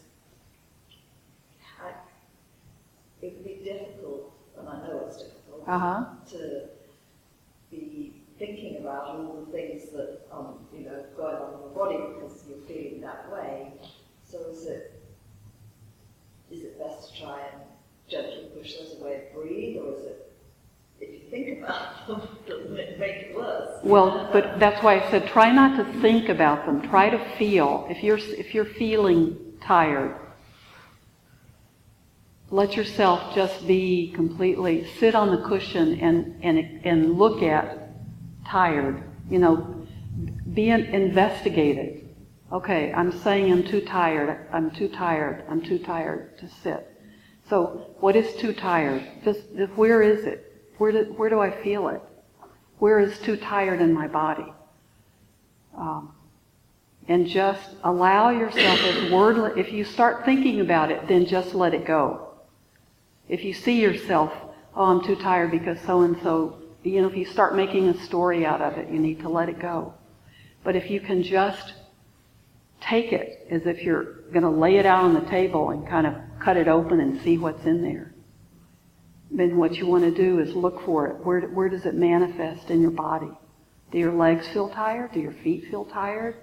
It 3.22 3.36
would 3.38 3.46
be 3.46 3.62
difficult, 3.64 4.34
and 4.60 4.68
I 4.68 4.86
know 4.86 5.06
it's 5.08 5.18
difficult, 5.18 5.64
uh 5.66 5.80
huh. 5.80 6.06
to 6.32 6.64
be 7.72 8.22
thinking 8.38 8.82
about 8.82 9.06
all 9.06 9.46
the 9.46 9.52
things 9.52 9.92
that, 9.92 10.22
um, 10.30 10.56
you 10.76 10.84
know, 10.84 11.06
going 11.16 11.36
on 11.36 11.54
in 11.54 11.62
the 11.62 11.68
body 11.70 11.98
because 11.98 12.44
you're 12.50 12.58
feeling 12.68 13.00
that 13.00 13.32
way. 13.32 13.72
So 14.30 14.40
is 14.50 14.66
it, 14.66 14.93
is 16.54 16.62
it 16.64 16.80
best 16.80 17.14
to 17.14 17.22
try 17.22 17.40
and 17.52 17.62
gently 18.08 18.50
push 18.56 18.76
those 18.76 18.96
away 19.00 19.24
breathe, 19.34 19.78
or 19.78 19.96
is 19.96 20.06
it, 20.06 20.34
if 21.00 21.10
you 21.10 21.30
think 21.30 21.60
about 21.60 22.08
them, 22.08 22.22
doesn't 22.48 22.78
it 22.78 23.00
make 23.06 23.16
it 23.16 23.36
worse? 23.36 23.80
Well, 23.84 24.30
but 24.32 24.60
that's 24.60 24.84
why 24.84 25.00
I 25.00 25.12
said 25.12 25.28
try 25.28 25.52
not 25.52 25.78
to 25.78 26.02
think 26.02 26.30
about 26.30 26.66
them. 26.66 26.88
Try 26.90 27.10
to 27.10 27.20
feel. 27.38 27.88
If 27.90 28.04
you're 28.04 28.18
if 28.18 28.54
you're 28.54 28.66
feeling 28.66 29.38
tired, 29.62 30.16
let 32.52 32.76
yourself 32.76 33.34
just 33.34 33.66
be 33.68 34.12
completely 34.14 34.88
sit 35.00 35.16
on 35.16 35.32
the 35.32 35.48
cushion 35.48 36.00
and 36.00 36.40
and 36.44 36.86
and 36.86 37.18
look 37.18 37.42
at 37.42 37.90
tired. 38.46 39.04
You 39.30 39.40
know, 39.40 39.88
be 40.54 40.70
an. 40.70 42.03
Okay, 42.54 42.94
I'm 42.94 43.12
saying 43.12 43.52
I'm 43.52 43.64
too 43.64 43.82
tired. 43.82 44.48
I'm 44.54 44.70
too 44.70 44.88
tired. 44.88 45.44
I'm 45.50 45.60
too 45.60 45.80
tired 45.80 46.38
to 46.38 46.48
sit. 46.48 46.88
So, 47.50 47.96
what 48.00 48.16
is 48.16 48.36
too 48.36 48.54
tired? 48.54 49.04
Just, 49.24 49.42
just 49.58 49.74
where 49.74 50.04
is 50.04 50.26
it? 50.26 50.72
Where 50.78 50.92
do, 50.92 51.12
where 51.14 51.32
do 51.32 51.40
I 51.40 51.50
feel 51.50 51.88
it? 51.88 52.02
Where 52.78 53.00
is 53.00 53.18
too 53.18 53.38
tired 53.38 53.82
in 53.82 53.92
my 53.92 54.08
body? 54.08 54.54
Um, 55.76 56.14
and 57.08 57.28
just 57.28 57.72
allow 57.84 58.30
yourself 58.30 58.80
as. 58.82 59.58
If 59.58 59.74
you 59.74 59.84
start 59.84 60.24
thinking 60.24 60.62
about 60.62 60.92
it, 60.92 61.08
then 61.08 61.26
just 61.26 61.56
let 61.56 61.74
it 61.74 61.86
go. 61.86 62.36
If 63.28 63.44
you 63.44 63.54
see 63.54 63.82
yourself, 63.82 64.32
oh, 64.76 64.86
I'm 64.86 65.04
too 65.04 65.16
tired 65.16 65.50
because 65.50 65.80
so 65.82 66.02
and 66.02 66.22
so, 66.22 66.60
you 66.84 67.02
know, 67.02 67.08
if 67.08 67.18
you 67.18 67.26
start 67.26 67.56
making 67.56 67.90
a 67.90 67.98
story 67.98 68.46
out 68.46 68.62
of 68.62 68.78
it, 68.78 68.90
you 68.90 69.00
need 69.00 69.22
to 69.22 69.30
let 69.30 69.50
it 69.50 69.60
go. 69.60 69.96
But 70.64 70.76
if 70.76 70.92
you 70.92 71.00
can 71.00 71.24
just 71.24 71.74
take 72.84 73.12
it 73.12 73.48
as 73.50 73.66
if 73.66 73.82
you're 73.82 74.22
going 74.32 74.44
to 74.44 74.50
lay 74.50 74.78
it 74.78 74.86
out 74.86 75.06
on 75.06 75.14
the 75.14 75.30
table 75.30 75.70
and 75.72 75.88
kind 75.88 76.08
of 76.08 76.16
cut 76.40 76.58
it 76.58 76.68
open 76.68 77.00
and 77.00 77.22
see 77.22 77.38
what's 77.38 77.66
in 77.66 77.82
there, 77.82 78.14
then 79.32 79.58
what 79.58 79.76
you 79.76 79.88
want 79.88 80.04
to 80.04 80.12
do 80.12 80.40
is 80.40 80.54
look 80.54 80.84
for 80.86 81.08
it. 81.08 81.26
Where, 81.26 81.42
where 81.42 81.70
does 81.70 81.86
it 81.86 81.96
manifest 81.96 82.70
in 82.70 82.82
your 82.82 82.92
body? 82.92 83.32
Do 83.92 83.98
your 83.98 84.14
legs 84.14 84.48
feel 84.48 84.70
tired? 84.70 85.14
Do 85.14 85.20
your 85.20 85.34
feet 85.44 85.66
feel 85.70 85.86
tired? 85.86 86.36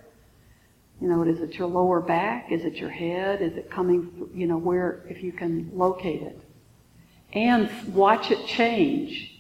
You 1.01 1.09
know, 1.09 1.23
is 1.23 1.41
it 1.41 1.55
your 1.55 1.69
lower 1.69 2.01
back? 2.01 2.53
Is 2.53 2.65
it 2.65 2.77
your 2.77 2.91
head? 2.91 3.41
Is 3.41 3.57
it 3.57 3.71
coming, 3.71 4.29
you 4.35 4.47
know, 4.47 4.59
where, 4.59 5.05
if 5.09 5.23
you 5.23 5.33
can 5.33 5.71
locate 5.75 6.23
it? 6.23 6.41
And 7.33 7.71
watch 7.95 8.31
it 8.31 8.47
change. 8.47 9.39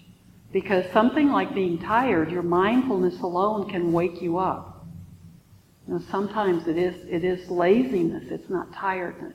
Because 0.53 0.91
something 0.93 1.31
like 1.31 1.55
being 1.55 1.79
tired, 1.79 2.31
your 2.31 2.43
mindfulness 2.43 3.21
alone 3.21 3.69
can 3.69 3.93
wake 3.93 4.21
you 4.23 4.39
up. 4.39 4.70
Know, 5.91 6.01
sometimes 6.09 6.69
it 6.69 6.79
is, 6.79 6.95
it 7.09 7.25
is 7.25 7.51
laziness, 7.51 8.23
it's 8.31 8.49
not 8.49 8.73
tiredness. 8.73 9.35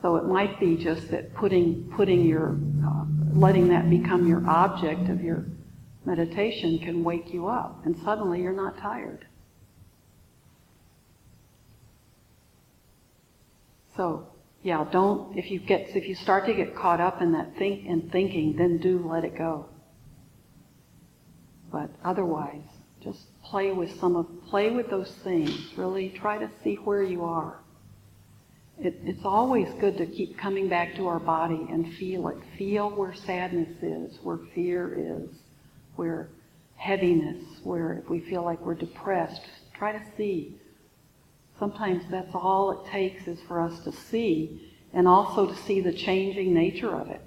So 0.00 0.14
it 0.14 0.26
might 0.26 0.60
be 0.60 0.76
just 0.76 1.10
that 1.10 1.34
putting, 1.34 1.90
putting 1.96 2.24
your, 2.24 2.56
uh, 2.86 3.04
letting 3.32 3.66
that 3.68 3.90
become 3.90 4.28
your 4.28 4.48
object 4.48 5.08
of 5.10 5.20
your 5.20 5.44
meditation 6.04 6.78
can 6.78 7.02
wake 7.02 7.34
you 7.34 7.48
up, 7.48 7.84
and 7.84 7.96
suddenly 8.04 8.40
you're 8.40 8.52
not 8.52 8.78
tired. 8.78 9.26
So, 13.96 14.28
yeah, 14.62 14.86
don't, 14.92 15.36
if 15.36 15.50
you 15.50 15.58
get, 15.58 15.96
if 15.96 16.06
you 16.06 16.14
start 16.14 16.46
to 16.46 16.54
get 16.54 16.76
caught 16.76 17.00
up 17.00 17.20
in 17.20 17.32
that 17.32 17.56
think, 17.58 17.86
in 17.86 18.08
thinking, 18.10 18.54
then 18.56 18.78
do 18.78 19.04
let 19.04 19.24
it 19.24 19.36
go. 19.36 19.66
But 21.72 21.90
otherwise, 22.04 22.62
just 23.06 23.42
play 23.44 23.70
with 23.70 23.98
some 24.00 24.16
of, 24.16 24.26
play 24.48 24.70
with 24.70 24.90
those 24.90 25.12
things. 25.22 25.72
Really 25.76 26.10
try 26.10 26.38
to 26.38 26.50
see 26.64 26.74
where 26.76 27.02
you 27.02 27.24
are. 27.24 27.60
It, 28.78 29.00
it's 29.04 29.24
always 29.24 29.68
good 29.80 29.96
to 29.98 30.06
keep 30.06 30.36
coming 30.36 30.68
back 30.68 30.96
to 30.96 31.06
our 31.06 31.20
body 31.20 31.66
and 31.70 31.94
feel 31.94 32.28
it. 32.28 32.36
Feel 32.58 32.90
where 32.90 33.14
sadness 33.14 33.82
is, 33.82 34.18
where 34.22 34.38
fear 34.54 34.94
is, 34.98 35.30
where 35.94 36.28
heaviness, 36.74 37.42
where 37.62 37.94
if 37.94 38.10
we 38.10 38.20
feel 38.20 38.42
like 38.42 38.60
we're 38.60 38.74
depressed, 38.74 39.42
try 39.72 39.92
to 39.92 40.02
see. 40.16 40.58
Sometimes 41.58 42.02
that's 42.10 42.34
all 42.34 42.72
it 42.72 42.90
takes 42.90 43.26
is 43.26 43.38
for 43.48 43.60
us 43.60 43.80
to 43.84 43.92
see 43.92 44.72
and 44.92 45.06
also 45.06 45.46
to 45.46 45.54
see 45.54 45.80
the 45.80 45.92
changing 45.92 46.52
nature 46.52 46.94
of 46.94 47.08
it. 47.08 47.22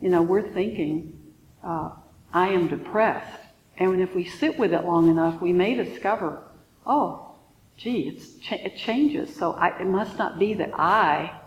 You 0.00 0.08
know, 0.08 0.22
we're 0.22 0.48
thinking, 0.52 1.18
uh, 1.62 1.90
I 2.32 2.48
am 2.48 2.68
depressed. 2.68 3.47
And 3.78 4.00
if 4.00 4.14
we 4.14 4.24
sit 4.24 4.58
with 4.58 4.72
it 4.72 4.84
long 4.84 5.08
enough, 5.08 5.40
we 5.40 5.52
may 5.52 5.74
discover, 5.74 6.42
oh, 6.84 7.36
gee, 7.76 8.20
cha- 8.42 8.56
it 8.56 8.76
changes. 8.76 9.34
So 9.34 9.52
I, 9.52 9.80
it 9.80 9.86
must 9.86 10.18
not 10.18 10.38
be 10.38 10.54
that 10.54 10.72
I, 10.74 11.40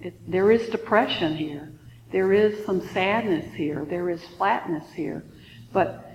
it, 0.00 0.30
there 0.30 0.50
is 0.52 0.68
depression 0.68 1.36
here. 1.36 1.72
There 2.12 2.32
is 2.32 2.64
some 2.66 2.86
sadness 2.88 3.54
here. 3.54 3.86
There 3.88 4.10
is 4.10 4.22
flatness 4.36 4.92
here. 4.92 5.24
But 5.72 6.06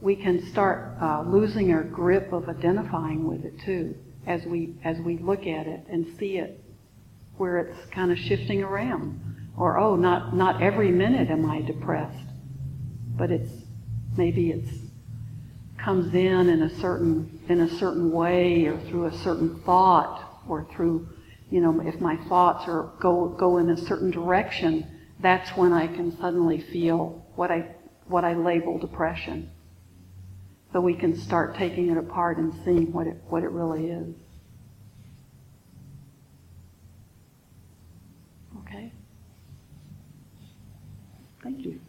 we 0.00 0.16
can 0.16 0.44
start 0.50 0.96
uh, 1.00 1.22
losing 1.22 1.72
our 1.72 1.84
grip 1.84 2.32
of 2.32 2.48
identifying 2.48 3.26
with 3.26 3.44
it 3.44 3.60
too 3.60 3.94
as 4.26 4.44
we, 4.44 4.74
as 4.82 4.98
we 4.98 5.18
look 5.18 5.46
at 5.46 5.68
it 5.68 5.86
and 5.88 6.06
see 6.18 6.38
it 6.38 6.58
where 7.36 7.58
it's 7.58 7.90
kind 7.90 8.10
of 8.10 8.18
shifting 8.18 8.62
around. 8.62 9.20
Or, 9.56 9.78
oh, 9.78 9.94
not, 9.94 10.34
not 10.34 10.62
every 10.62 10.90
minute 10.90 11.30
am 11.30 11.48
I 11.48 11.60
depressed. 11.60 12.26
But 13.16 13.30
it's, 13.30 13.52
maybe 14.16 14.50
it's 14.50 14.81
comes 15.82 16.14
in 16.14 16.48
in 16.48 16.62
a 16.62 16.80
certain 16.80 17.40
in 17.48 17.60
a 17.60 17.68
certain 17.78 18.12
way 18.12 18.66
or 18.66 18.78
through 18.88 19.06
a 19.06 19.18
certain 19.18 19.60
thought 19.62 20.42
or 20.48 20.66
through 20.72 21.08
you 21.50 21.60
know 21.60 21.80
if 21.80 22.00
my 22.00 22.16
thoughts 22.28 22.68
are 22.68 22.92
go 23.00 23.28
go 23.28 23.58
in 23.58 23.70
a 23.70 23.76
certain 23.76 24.10
direction 24.10 24.86
that's 25.22 25.56
when 25.56 25.72
I 25.72 25.86
can 25.86 26.16
suddenly 26.18 26.60
feel 26.60 27.24
what 27.36 27.50
I 27.50 27.76
what 28.06 28.24
I 28.24 28.34
label 28.34 28.78
depression. 28.78 29.50
So 30.72 30.80
we 30.80 30.94
can 30.94 31.16
start 31.16 31.56
taking 31.56 31.90
it 31.90 31.96
apart 31.96 32.38
and 32.38 32.52
seeing 32.64 32.92
what 32.92 33.06
it 33.06 33.16
what 33.28 33.44
it 33.44 33.50
really 33.50 33.86
is. 33.86 34.14
Okay? 38.58 38.92
Thank 41.42 41.64
you 41.64 41.81